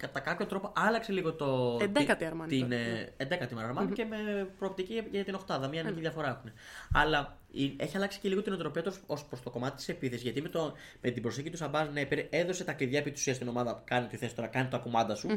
[0.08, 1.78] κατά κάποιο τρόπο άλλαξε λίγο το.
[1.82, 5.68] Εντέκατη την- Αρμάνι Την, τώρα, ε, εντέκατη Αρμάνι και με προοπτική για- για την Οχτάδα.
[5.68, 6.52] Μία νίκη διαφορά έχουν.
[6.94, 10.24] Αλλά η- έχει αλλάξει και λίγο την οτροπία τους ως προς το κομμάτι της επίθεσης.
[10.24, 13.36] Γιατί με, το, με την προσήκη του Σαμπάζ Νέπερ έδωσε τα κλειδιά επί της ουσίας
[13.36, 13.82] στην ομάδα.
[13.86, 15.28] Κάνει τη θέση τώρα, κάνει το ακουμάντα σου.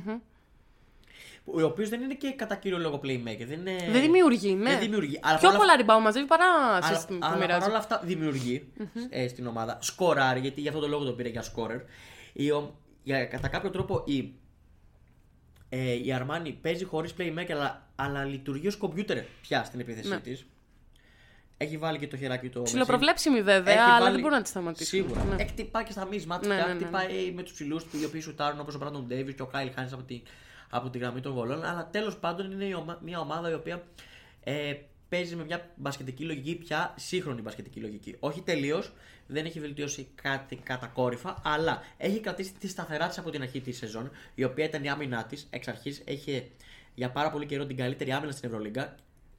[1.44, 3.44] Ο οποίος δεν είναι και κατά κύριο λόγο playmaker.
[3.48, 3.76] Δεν, είναι...
[3.90, 4.70] Δεν δημιουργεί, ναι.
[4.70, 5.18] Δεν δημιουργεί.
[5.22, 7.58] Αλλά Πιο παρόλα- πολλά ριμπάου μαζεύει παρά αλλά, assist που αλλά μοιράζει.
[7.58, 8.72] παρόλα αυτά δημιουργεί
[9.10, 9.78] ε, στην ομάδα.
[9.80, 11.80] Σκοράρει, γιατί για αυτόν τον λόγο τον πήρε για σκόρερ.
[12.32, 14.34] Η, ο- για, κατά κάποιο τρόπο η,
[15.68, 20.20] ε, η Αρμάνι παίζει χωρίς playmaker, αλλά, αλλά λειτουργεί ως κομπιούτερ πια στην επίθεσή Ναι.
[20.20, 20.46] της.
[21.58, 22.62] Έχει βάλει και το χεράκι του.
[22.62, 24.88] Ψιλοπροβλέψιμη βέβαια, Έχει αλλά βάλει- δεν μπορεί να τη σταματήσει.
[24.88, 25.24] Σίγουρα.
[25.24, 25.34] Ναι.
[25.42, 26.46] Έχει χτυπάει και στα μίσματα.
[26.46, 26.80] Ναι, Ναι, ναι, ναι, ναι.
[26.80, 29.70] Χτυπάει με τους ψηλούς του οι οποίοι σουτάρουν όπως ο Μπράντον Ντέιβι και ο Κάιλ
[29.74, 30.22] Χάνι από, τη,
[30.70, 31.64] από τη γραμμή των βολών.
[31.64, 33.82] Αλλά τέλος πάντων είναι η ομα- μια ομάδα η οποία
[34.44, 34.74] ε,
[35.08, 38.16] παίζει με μια μπασκετική λογική πια σύγχρονη μπασκετική λογική.
[38.18, 38.92] Όχι τελείως,
[39.26, 43.76] δεν έχει βελτιώσει κάτι κατακόρυφα, αλλά έχει κρατήσει τη σταθερά της από την αρχή της
[43.76, 45.46] σεζόν, η οποία ήταν η άμυνά της.
[45.50, 46.46] Εξ αρχής είχε
[46.94, 48.94] για πάρα πολύ καιρό την καλύτερη άμυνα στην Ευρωλίγκα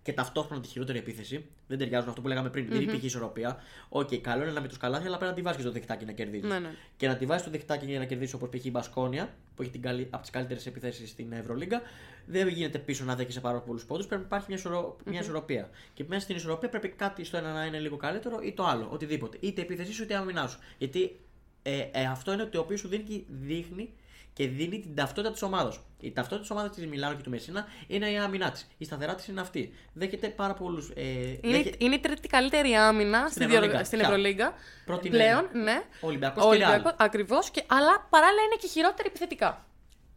[0.08, 1.46] και ταυτόχρονα τη χειρότερη επίθεση.
[1.68, 2.68] Δεν ταιριάζουν αυτό που λέγαμε πριν.
[2.70, 3.58] Δεν υπήρχε ισορροπία.
[3.90, 6.12] Οκ, καλό είναι να με τους καλάθια, αλλά πρέπει να τη βάζει το διχτάκι να
[6.12, 6.50] κερδίζεις.
[6.50, 6.70] Ναι, ναι.
[6.98, 8.66] Και να τη βάζει το διχτάκι για να κερδίσει όπως π.χ.
[8.66, 11.82] η Μπασκόνια, που έχει την καλή, από τις καλύτερες επιθέσεις στην Ευρωλίγκα.
[12.26, 14.06] Δεν γίνεται πίσω να δέχεσαι πάρα πολλούς πόντους.
[14.08, 14.98] Πρέπει να υπάρχει μια, ισορο...
[15.06, 15.70] μια ισορροπία.
[15.94, 18.88] Και μέσα στην ισορροπία πρέπει κάτι στο ένα να είναι λίγο καλύτερο ή το άλλο.
[18.92, 19.38] Οτιδήποτε.
[19.40, 20.60] Είτε η επίθεσή σου είτε η άμυνά σου.
[20.78, 21.20] Γιατί
[21.62, 23.94] ε, ε, αυτό είναι το οποίος σου δίνει, και- δείχνει
[24.38, 25.80] και δίνει την ταυτότητα της ομάδας.
[26.00, 28.68] Η ταυτότητα της ομάδας της Μιλάνο και του Μεσίνα είναι η άμυνά της.
[28.78, 29.74] Η σταθερά της είναι αυτή.
[29.94, 30.90] Δέχεται πάρα πολλούς.
[30.96, 33.56] Ε, Είναι, δέχεται- είναι η τρίτη καλύτερη άμυνα στην, Ευρωλίγκα.
[33.66, 33.84] Ευρωλίγκα.
[33.84, 34.08] Στην, πια.
[34.08, 34.54] Ευρωλίγκα.
[34.86, 35.82] Πρώτη είναι Πλέον, ναι.
[36.02, 36.94] ο Ολυμπιακός και η Real.
[36.98, 37.52] Ακριβώς.
[37.68, 39.66] Αλλά παράλληλα είναι και χειρότερη επιθετικά.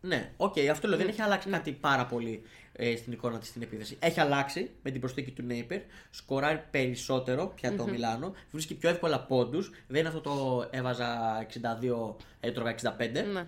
[0.00, 0.98] Ναι, οκ, αυτό λέω.
[0.98, 2.42] Δεν έχει αλλάξει κάτι πάρα πολύ
[2.72, 3.96] ε, στην εικόνα της στην επίθεση.
[4.00, 5.80] Έχει αλλάξει με την προσθήκη του Νέιπερ.
[6.10, 8.34] Σκοράρει περισσότερο πια το Μιλάνο.
[8.50, 9.70] Βρίσκει πιο εύκολα πόντους.
[9.86, 13.24] Δεν είναι αυτό το έβαζα 62, έτρωγα 65.
[13.32, 13.46] Ναι.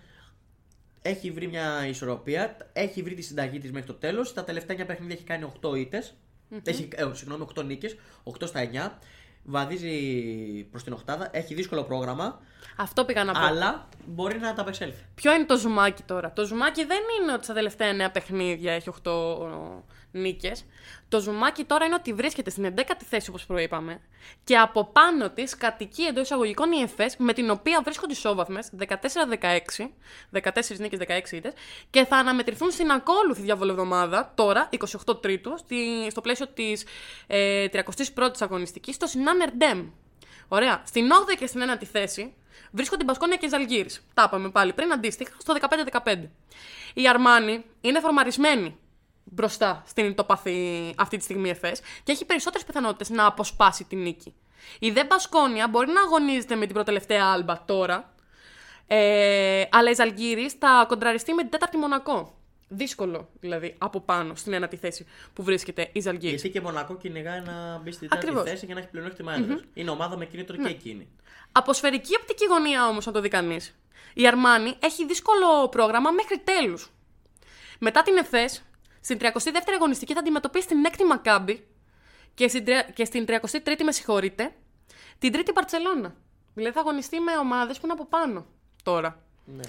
[1.03, 2.57] Έχει βρει μια ισορροπία.
[2.73, 4.33] Έχει βρει τη συνταγή της μέχρι το τέλος.
[4.33, 6.03] Τα τελευταία 9 παιχνίδια έχει κάνει 8 ητε
[6.65, 7.97] Έχει, ε, συγγνώμη, 8 νίκες.
[8.23, 8.99] 8 στα 9.
[9.45, 9.97] Βαδίζει
[10.71, 11.29] προς την οκτάδα.
[11.33, 12.41] Έχει δύσκολο πρόγραμμα.
[12.77, 13.39] Αυτό πήγα να πω.
[13.39, 15.05] Αλλά μπορεί να τα απεξέλθει.
[15.15, 18.89] Ποιο είναι το ζουμάκι τώρα; Το ζουμάκι δεν είναι ότι στα τελευταία 9 παιχνίδια έχει
[19.05, 19.11] 8
[20.13, 20.65] νίκες.
[21.09, 24.01] Το ζουμάκι τώρα είναι ότι βρίσκεται στην 11η θέση όπως προείπαμε
[24.45, 28.87] και από πάνω της κατοικεί εντός εισαγωγικών η ΕΦΕΣ με την οποία βρίσκονται ισόβαθμες 14-16,
[30.33, 31.53] 14 νίκες, 16 ήττες
[31.91, 34.69] και θα αναμετρηθούν στην ακόλουθη διαβολευδομάδα τώρα,
[35.07, 35.77] 28 Τρίτου, στη,
[36.11, 36.85] στο πλαίσιο της
[37.27, 39.89] ε, 31η αγωνιστικής στο Σινάν Ερντέμ.
[40.49, 40.83] Ωραία.
[40.87, 42.35] Στην 8η και στην 9η θέση
[42.71, 43.89] βρίσκονται η Μπασκόνια και η Ζαλγίρι.
[44.15, 45.55] Τα είπαμε πάλι πριν αντίστοιχα στο
[46.05, 46.29] 15-15.
[46.95, 48.77] Η Αρμάνι είναι φορμαρισμένη
[49.25, 54.35] μπροστά στην ητοπαθή αυτή τη στιγμή ΕΦΕΣ και έχει περισσότερες πιθανότητες να αποσπάσει την νίκη.
[54.79, 58.15] Η δε Μπασκόνια μπορεί να αγωνίζεται με την προτελευταία άλμπα τώρα,
[58.87, 62.37] ε, αλλά η Ζαλγίρι θα κοντραριστεί με την τέταρτη Μονακό.
[62.69, 66.35] Δύσκολο δηλαδή από πάνω στην ένατη θέση που βρίσκεται η Ζαλγίρι.
[66.35, 68.51] Γιατί και Μονακό κυνηγάει να μπει στην τέταρτη Ακριβώς.
[68.51, 69.61] θέση για να έχει πλεονέκτημα έδρας.
[69.75, 71.09] Είναι ομάδα με κίνητρο και εκείνη.
[71.53, 73.75] Από σφαιρική οπτική γωνία όμως, να το δει κανείς,
[74.15, 76.91] η Αρμάνι έχει δύσκολο πρόγραμμα μέχρι τέλους.
[77.79, 78.63] Μετά την ΕΦΕΣ,
[79.03, 81.67] στην 32η αγωνιστική θα αντιμετωπίσει την 6η Μακάμπη
[82.35, 84.53] και στην, τρια- και στην 33η, με συγχωρείτε,
[85.19, 86.15] την 3η Μπαρσελόνα.
[86.55, 88.47] Δηλαδή θα αγωνιστεί με ομάδες που είναι από πάνω
[88.83, 89.23] τώρα.
[89.45, 89.63] Ναι.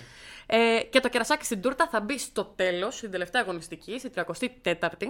[0.46, 5.08] Ε, και το κερασάκι στην τούρτα θα μπει στο τέλος, στην τελευταία αγωνιστική, στην 34η.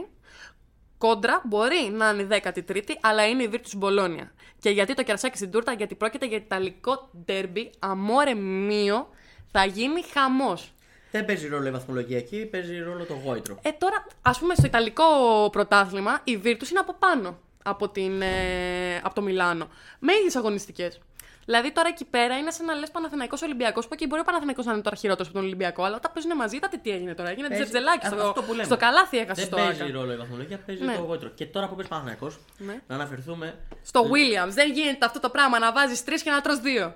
[0.98, 4.34] Κόντρα μπορεί να είναι η 13η, αλλά είναι η Virtus Μπολόνια.
[4.60, 9.10] Και γιατί το κερασάκι στην τούρτα, γιατί πρόκειται για ιταλικό ντέρμπι, αμόρε μείο,
[9.52, 10.74] θα γίνει χαμός.
[11.16, 13.60] Δεν παίζει ρόλο η βαθμολογία εκεί, παίζει ρόλο το γόητρο.
[13.62, 15.06] Ε, τώρα, ας πούμε, στο ιταλικό
[15.52, 19.68] πρωτάθλημα, η Virtus είναι από πάνω από, την, ε, από το Μιλάνο.
[20.00, 21.00] Με ίδιες αγωνιστικές.
[21.46, 24.66] Δηλαδή τώρα εκεί πέρα είναι σαν να λες Παναθηναϊκός Ολυμπιακός, που εκεί μπορεί ο Παναθηναϊκός
[24.66, 27.30] να είναι τώρα χειρότερος από τον Ολυμπιακό, αλλά όταν παίζουν μαζί, είδατε τι έγινε τώρα.
[27.30, 28.64] Έγινε Παίζει- τζετζελάκι αυτό στο, που λέμε.
[28.64, 29.92] στο καλάθι έχασε Δεν στο παίζει Άκα.
[29.92, 30.96] ρόλο η βαθμολογία, παίζει Ναι.
[30.96, 31.30] το γόητρο.
[31.30, 32.82] Και τώρα που πες Παναθηναϊκός, Ναι.
[32.88, 34.50] να αναφερθούμε Στο Williams.
[34.52, 36.94] Δεν γίνεται αυτό το πράγμα να βάζεις τρεις και να τρως δύο.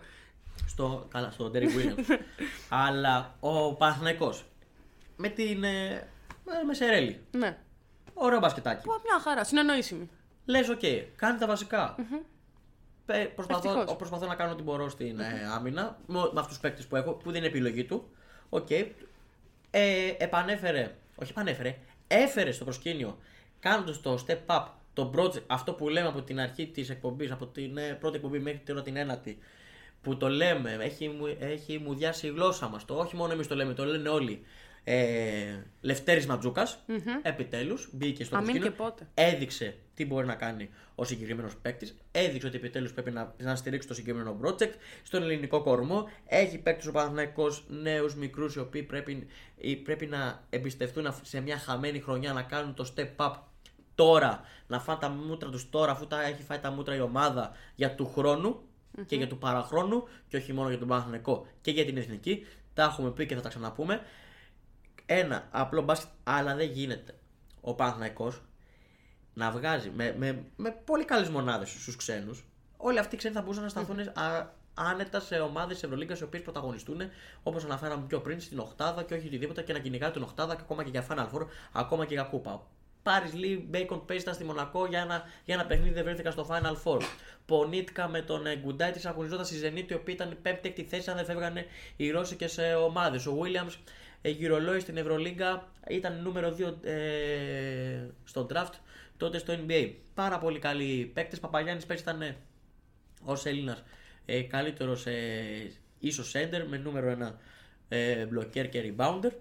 [0.78, 2.18] Στο, καλά, στο Derek Williams.
[2.86, 4.46] Αλλά ο Παναθηναϊκός
[5.16, 6.08] με την ε,
[6.46, 7.22] με- με Σερέλη.
[7.32, 7.58] Ναι.
[8.14, 8.84] Ωραίο μπασκετάκι.
[8.86, 10.10] Πω, Μια χαρά, συνεννοήσιμη.
[10.46, 10.80] Λες, οκ,
[11.16, 11.96] κάνει τα βασικά
[13.06, 13.96] Πε- Προσπαθώ, Ευτυχώς.
[13.98, 15.26] προσπαθώ να κάνω ό,τι μπορώ στην ε,
[15.56, 18.10] άμυνα με, με αυτούς τους παίκτες που έχω, που δεν είναι επιλογή του.
[18.50, 18.70] Οκ.
[18.70, 18.88] Ε,
[20.18, 23.18] επανέφερε, όχι επανέφερε, έφερε στο προσκήνιο
[23.60, 27.48] κάνοντας το step up, το project, αυτό που λέμε από την αρχή της εκπομπής, από
[27.48, 29.38] την ε, πρώτη εκπομπή μέχρι τώρα την ένατη,
[30.02, 32.86] που το λέμε, έχει, μου- έχει μουδιάσει η γλώσσα μας.
[32.86, 34.42] Το όχι μόνο εμείς το λέμε, το λένε όλοι.
[34.84, 36.84] Ε, Λευτέρης Ματζούκας,
[37.22, 39.08] επιτέλους, μπήκε στο Αμήν προσκήνιο, και πότε.
[39.14, 41.96] έδειξε τι μπορεί να κάνει ο συγκεκριμένος παίκτης.
[42.12, 44.72] Έδειξε ότι επιτέλους πρέπει να, να στηρίξει το συγκεκριμένο project
[45.04, 46.10] στον ελληνικό κορμό.
[46.26, 49.28] Έχει παίκτη ο Παναθηναϊκός νέους μικρούς οι οποίοι πρέπει,
[49.58, 53.34] ή πρέπει να εμπιστευτούν σε μια χαμένη χρονιά να κάνουν το step up
[53.96, 54.42] τώρα.
[54.68, 57.96] Να φάνε τα μούτρα τους τώρα, αφού τα έχει φάει τα μούτρα η ομάδα για
[57.96, 58.62] του χρόνου
[59.06, 62.46] και για του παραχρόνου και όχι μόνο για τον Παναθηναϊκό και για την εθνική.
[62.74, 64.02] Τα έχουμε πει και θα τα ξαναπούμε.
[65.06, 67.16] Ένα απλό μπάσκετ, αλλά δεν γίνεται
[67.62, 68.42] ο Παναθηναϊκός
[69.34, 72.46] να βγάζει με, με, με πολύ καλές μονάδες στους ξένους.
[72.78, 76.24] Όλοι αυτοί οι ξένοι θα μπορούσαν να σταθούν α- άνετα σε ομάδες τη Ευρωλίγκας οι
[76.24, 77.02] οποίες πρωταγωνιστούν,
[77.44, 80.62] όπως αναφέραμε πιο πριν, στην Οχτάδα και όχι οτιδήποτε και να κυνηγάει την Οχτάδα και
[80.64, 82.68] ακόμα και για Final Four, ακόμα και για Κούπα.
[83.08, 86.76] Πάρεις Λί, Μπέικον Πέιστα στη Μονακό για ένα, για ένα παιχνίδι δεν βρέθηκα στο Final
[86.84, 87.02] Four.
[87.46, 91.16] Πονίτκα με τον ε, Γκουντάι της αγωνιζόταν στη Ζενίτη, η οποία ήταν πέμπτη-έκτη θέση αν
[91.16, 92.48] δεν φεύγανε οι ρώσικες
[92.86, 93.26] ομάδες.
[93.26, 93.76] Ο Williams
[94.22, 98.74] ε, γυρολόγος στην Ευρωλίγκα ήταν νούμερο 2 ε, στο draft
[99.18, 99.92] τότε στο NBA.
[100.14, 101.40] Πάρα πολύ καλοί παίκτες.
[101.40, 102.36] Παπαγιάννης πέρσι ήταν ε,
[103.24, 103.84] ως Έλληνας
[104.26, 107.34] ε, καλύτερος ε, ίσως σέντερ με νούμερο 1
[107.90, 109.32] ε, μπλοκέρ και rebounder.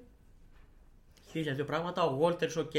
[1.31, 2.03] Χίλια δύο πράγματα.
[2.03, 2.75] Ο Walters, οκ.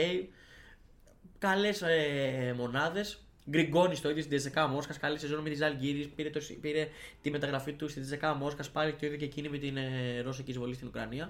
[1.40, 3.22] Καλές ε, μονάδες.
[3.50, 4.98] Γκριγκόνις το ίδιο στην ΤΣΣΚΑ Μόσχας.
[4.98, 6.12] Καλή σεζόν με τη Ζαλγκίρις.
[6.16, 6.88] Πήρε, το, πήρε
[7.22, 8.70] τη μεταγραφή του στην Τζεσεκά Μόσχας.
[8.70, 11.30] Πάλι το ίδιο και εκείνη με την ε, ρώσικη εισβολή στην Ουκρανία.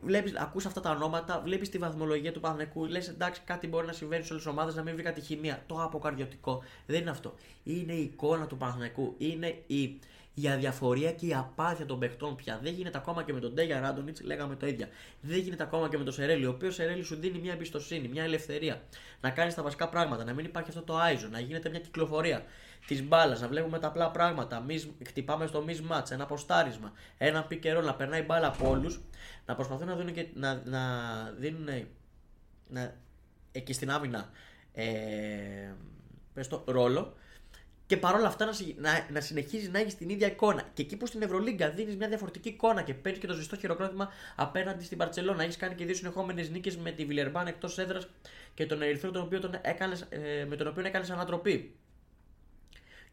[0.00, 3.92] Βλέπεις, ακούς αυτά τα ονόματα, βλέπεις τη βαθμολογία του Παναθηναϊκού, λες εντάξει, κάτι μπορεί να
[3.92, 5.62] συμβαίνει σε όλες τις ομάδες, να μην βρει κάτι χημεία.
[5.66, 7.34] Το αποκαρδιωτικό δεν είναι αυτό.
[7.64, 9.14] Είναι η εικόνα του Παναθηναϊκού.
[9.18, 9.98] Είναι η,
[10.38, 12.58] η αδιαφορία και η απάθεια των παιχτών πια.
[12.62, 14.86] Δεν γίνεται ακόμα και με τον Ντέγια Ράντονιτς, λέγαμε το ίδιο.
[15.20, 18.22] Δεν γίνεται ακόμα και με τον Σερέλη, ο οποίος Σερέλη σου δίνει μια εμπιστοσύνη, μια
[18.22, 18.82] ελευθερία.
[19.20, 22.44] Να κάνεις τα βασικά πράγματα, να μην υπάρχει αυτό το άιζο, να γίνεται μια κυκλοφορία
[22.86, 24.60] της μπάλας, να βλέπουμε τα απλά πράγματα.
[24.60, 29.00] Μις, χτυπάμε στο μισ match, ένα ποστάρισμα, ένα πικερό, να περνάει μπάλα από όλους,
[29.46, 30.80] να προσπαθούν να δίνουν, και, να, να
[31.38, 31.68] δίνουν
[32.68, 32.94] να,
[33.52, 34.30] εκεί στην άμυνα
[34.72, 34.84] ε,
[36.34, 37.14] πες το, ρόλο
[37.86, 40.62] και παρόλα αυτά να, συ- να, να συνεχίζεις να έχεις την ίδια εικόνα.
[40.74, 44.10] Και εκεί που στην Ευρωλίγκα δίνεις μια διαφορετική εικόνα και παίρνεις και το ζεστό χειροκρότημα
[44.36, 45.42] απέναντι στην Παρσελόνα.
[45.42, 48.08] Έχεις κάνει και δύο συνεχόμενες νίκες με τη Βιλερμπάν εκτός έδρας
[48.54, 51.74] και τον Ερυθρό τον οποίο τον έκανες, ε, με τον οποίο έκανε ανατροπή.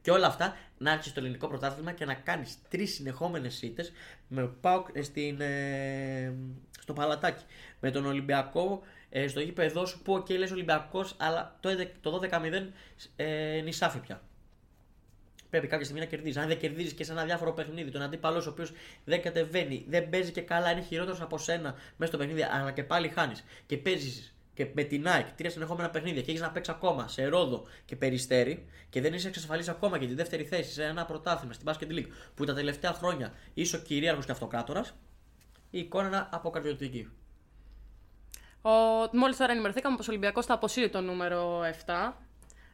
[0.01, 3.89] Και όλα αυτά να έρθει στο ελληνικό πρωτάθλημα και να κάνεις τρεις συνεχόμενες ήττε
[4.28, 6.34] με πάω στην, ε,
[6.80, 7.43] στο παλατάκι.
[7.80, 12.21] Με τον Ολυμπιακό ε, στο γήπεδο σου που και λες Ολυμπιακός, αλλά το, 11 το
[12.24, 12.67] 12-0
[13.15, 14.21] ε, νησάφι πια.
[15.53, 16.39] Πρέπει κάποια στιγμή να κερδίζει.
[16.39, 18.71] Αν δεν κερδίζεις και σε ένα διάφορο παιχνίδι, τον αντίπαλος ο οποίος
[19.03, 22.83] δεν κατεβαίνει, δεν παίζει και καλά, είναι χειρότερος από σένα μέσα στο παιχνίδι, αλλά και
[22.83, 23.43] πάλι χάνεις.
[23.65, 27.25] Και παίζεις και με την Nike τρία συνεχόμενα παιχνίδια και έχεις να παίξεις ακόμα σε
[27.25, 31.53] Ρόδο και Περιστέρι και δεν είσαι εξασφαλίσει ακόμα και τη δεύτερη θέση σε ένα πρωτάθλημα
[31.53, 34.93] στην Basket League που τα τελευταία χρόνια είσαι ο κυρίαρχος και αυτοκράτορας,
[35.69, 37.09] η εικόνα είναι αποκαρδιωτική.
[38.61, 38.69] Ο...
[39.11, 42.13] Μόλις τώρα ενημερωθήκαμε πως ο Ολυμπιακός θα αποσύρει το νούμερο 7.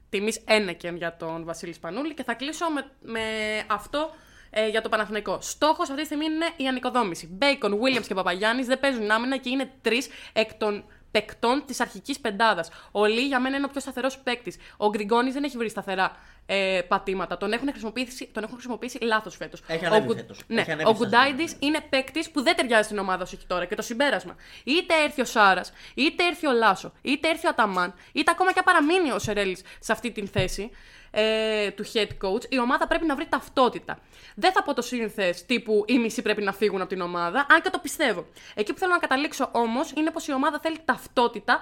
[0.10, 3.22] Τιμής ένεκεν για τον Βασίλη Σπανούλη και θα κλείσω με, με
[3.68, 4.10] αυτό
[4.50, 5.38] ε, για το Παναθηναϊκό.
[5.42, 7.28] Στόχος αυτή τη στιγμή είναι η ανοικοδόμηση.
[7.32, 12.20] Μπέικον, Williams και Παπαγιάννης δεν παίζουν άμυνα και είναι τρεις εκ των παικτών της αρχικής
[12.20, 12.70] πεντάδας.
[12.92, 14.58] Ο Λί για μένα είναι ο πιο σταθερός παίκτης.
[14.78, 17.38] Ο Γκριγκόνης δεν έχει βρει σταθερά ε, πατήματα.
[17.38, 19.64] Τον έχουν χρησιμοποιήσει, τον έχουν χρησιμοποιήσει λάθος φέτος.
[19.68, 20.40] Έχει ο, ανέβει Γκου- φέτος.
[20.48, 21.68] Ναι, Έχει ανέβει ο στα Γκουντάιντι στοιχεία.
[21.68, 23.66] είναι παίκτης που δεν ταιριάζει στην ομάδα όσο έχει τώρα.
[23.66, 24.36] Και το συμπέρασμα.
[24.64, 28.62] Είτε έρθει ο Σάρας, είτε έρθει ο Λάσο, είτε έρθει ο Αταμάν, είτε ακόμα και
[28.64, 30.70] παραμείνει ο Σερέλης σε αυτή την θέση
[31.12, 34.00] ε, του head coach, η ομάδα πρέπει να βρει ταυτότητα.
[34.36, 37.62] Δεν θα πω το σύνθες τύπου οι μισοί πρέπει να φύγουν από την ομάδα, αν
[37.62, 38.26] και το πιστεύω.
[38.56, 41.60] Εκεί που θέλω να καταλήξω όμως είναι πως η ομάδα θέλει ταυτότητα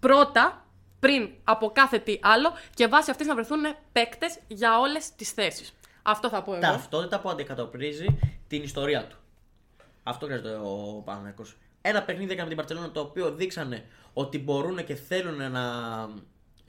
[0.00, 0.66] πρώτα
[1.00, 3.60] πριν από κάθε τι άλλο και βάσει αυτής να βρεθούν
[3.92, 5.74] παίκτες για όλες τις θέσεις.
[6.02, 6.60] Αυτό θα πω εγώ.
[6.60, 8.06] Ταυτότητα που αντικατοπτρίζει
[8.48, 9.16] την ιστορία του.
[10.02, 11.56] Αυτό χρειάζεται ο Παναγιακός.
[11.80, 15.70] Ένα παιχνίδι έκανε με την Παρσελόνα το οποίο δείξανε ότι μπορούν και θέλουν να,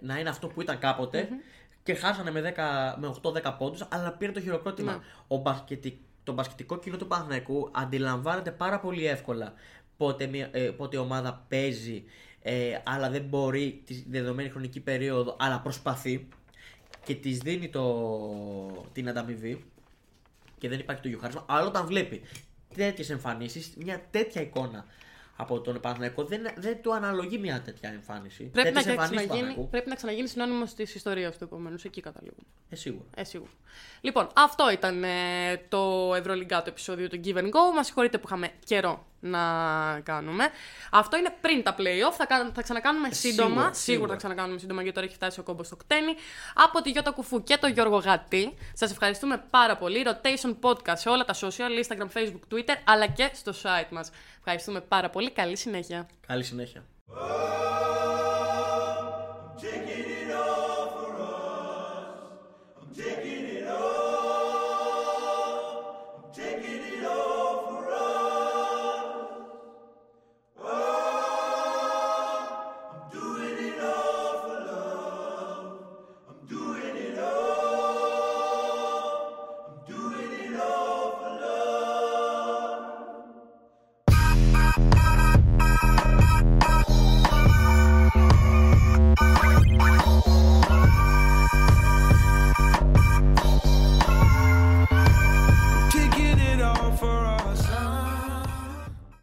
[0.02, 1.30] να είναι αυτό που ήταν κάποτε
[1.86, 4.92] και χάσανε με, 10, με 8-10 πόντους αλλά πήρε το χειροκρότημα.
[4.92, 5.00] Ναι.
[5.28, 9.54] Ο μπασκετι, το μπασκετικό κοινό του Παναθηναϊκού αντιλαμβάνεται πάρα πολύ εύκολα
[9.98, 12.04] πότε, μια, ε, πότε η ομάδα παίζει
[12.42, 16.28] ε, αλλά δεν μπορεί τη δεδομένη χρονική περίοδο αλλά προσπαθεί
[17.06, 19.66] και της δίνει το, την ανταμοιβή
[20.58, 22.22] και δεν υπάρχει το γιοχάρισμα, αλλά όταν βλέπει
[22.76, 24.86] τέτοιες εμφανίσεις, μια τέτοια εικόνα
[25.36, 28.44] από τον Παναθηναϊκό δεν, δεν του αναλογεί μια τέτοια εμφάνιση.
[28.44, 29.70] Πρέπει να, Τέτοιες εμφανίσεις του ξαναγίνει, Παναθηναϊκού.
[29.70, 31.86] πρέπει να ξαναγίνει συνώνυμος της ιστορίας του επομένως.
[31.86, 32.44] Εκεί καταλήγουμε.
[32.70, 33.06] Ε, σίγουρα.
[33.16, 33.52] Ε, σίγουρα.
[34.02, 35.10] Λοιπόν, αυτό ήταν ε,
[35.70, 37.76] το Ευρωλυγκά το επεισόδιο του Give and Go.
[37.76, 39.40] Μας συγχωρείτε που είχαμε καιρό να
[40.04, 40.48] κάνουμε.
[40.92, 42.14] Αυτό είναι πριν τα playoff.
[42.18, 43.50] Θα, κα- θα ξανακάνουμε σύντομα.
[43.50, 44.10] Σίγουρα, Σίγουρα, σίγουρα.
[44.12, 46.16] θα ξανακάνουμε σύντομα γιατί τώρα έχει φτάσει ο κόμπος στο κτένι.
[46.54, 48.54] Από τη Γιώτα Κουφού και τον Γιώργο Γατή.
[48.74, 50.06] Σας ευχαριστούμε πάρα πολύ.
[50.08, 54.12] Rotation Podcast σε όλα τα social, Instagram, Facebook, Twitter, αλλά και στο site μας.
[54.38, 55.32] Ευχαριστούμε πάρα πολύ.
[55.32, 56.08] Καλή συνέχεια.
[56.28, 56.84] Καλή συνέχεια.
[57.08, 58.75] Oh,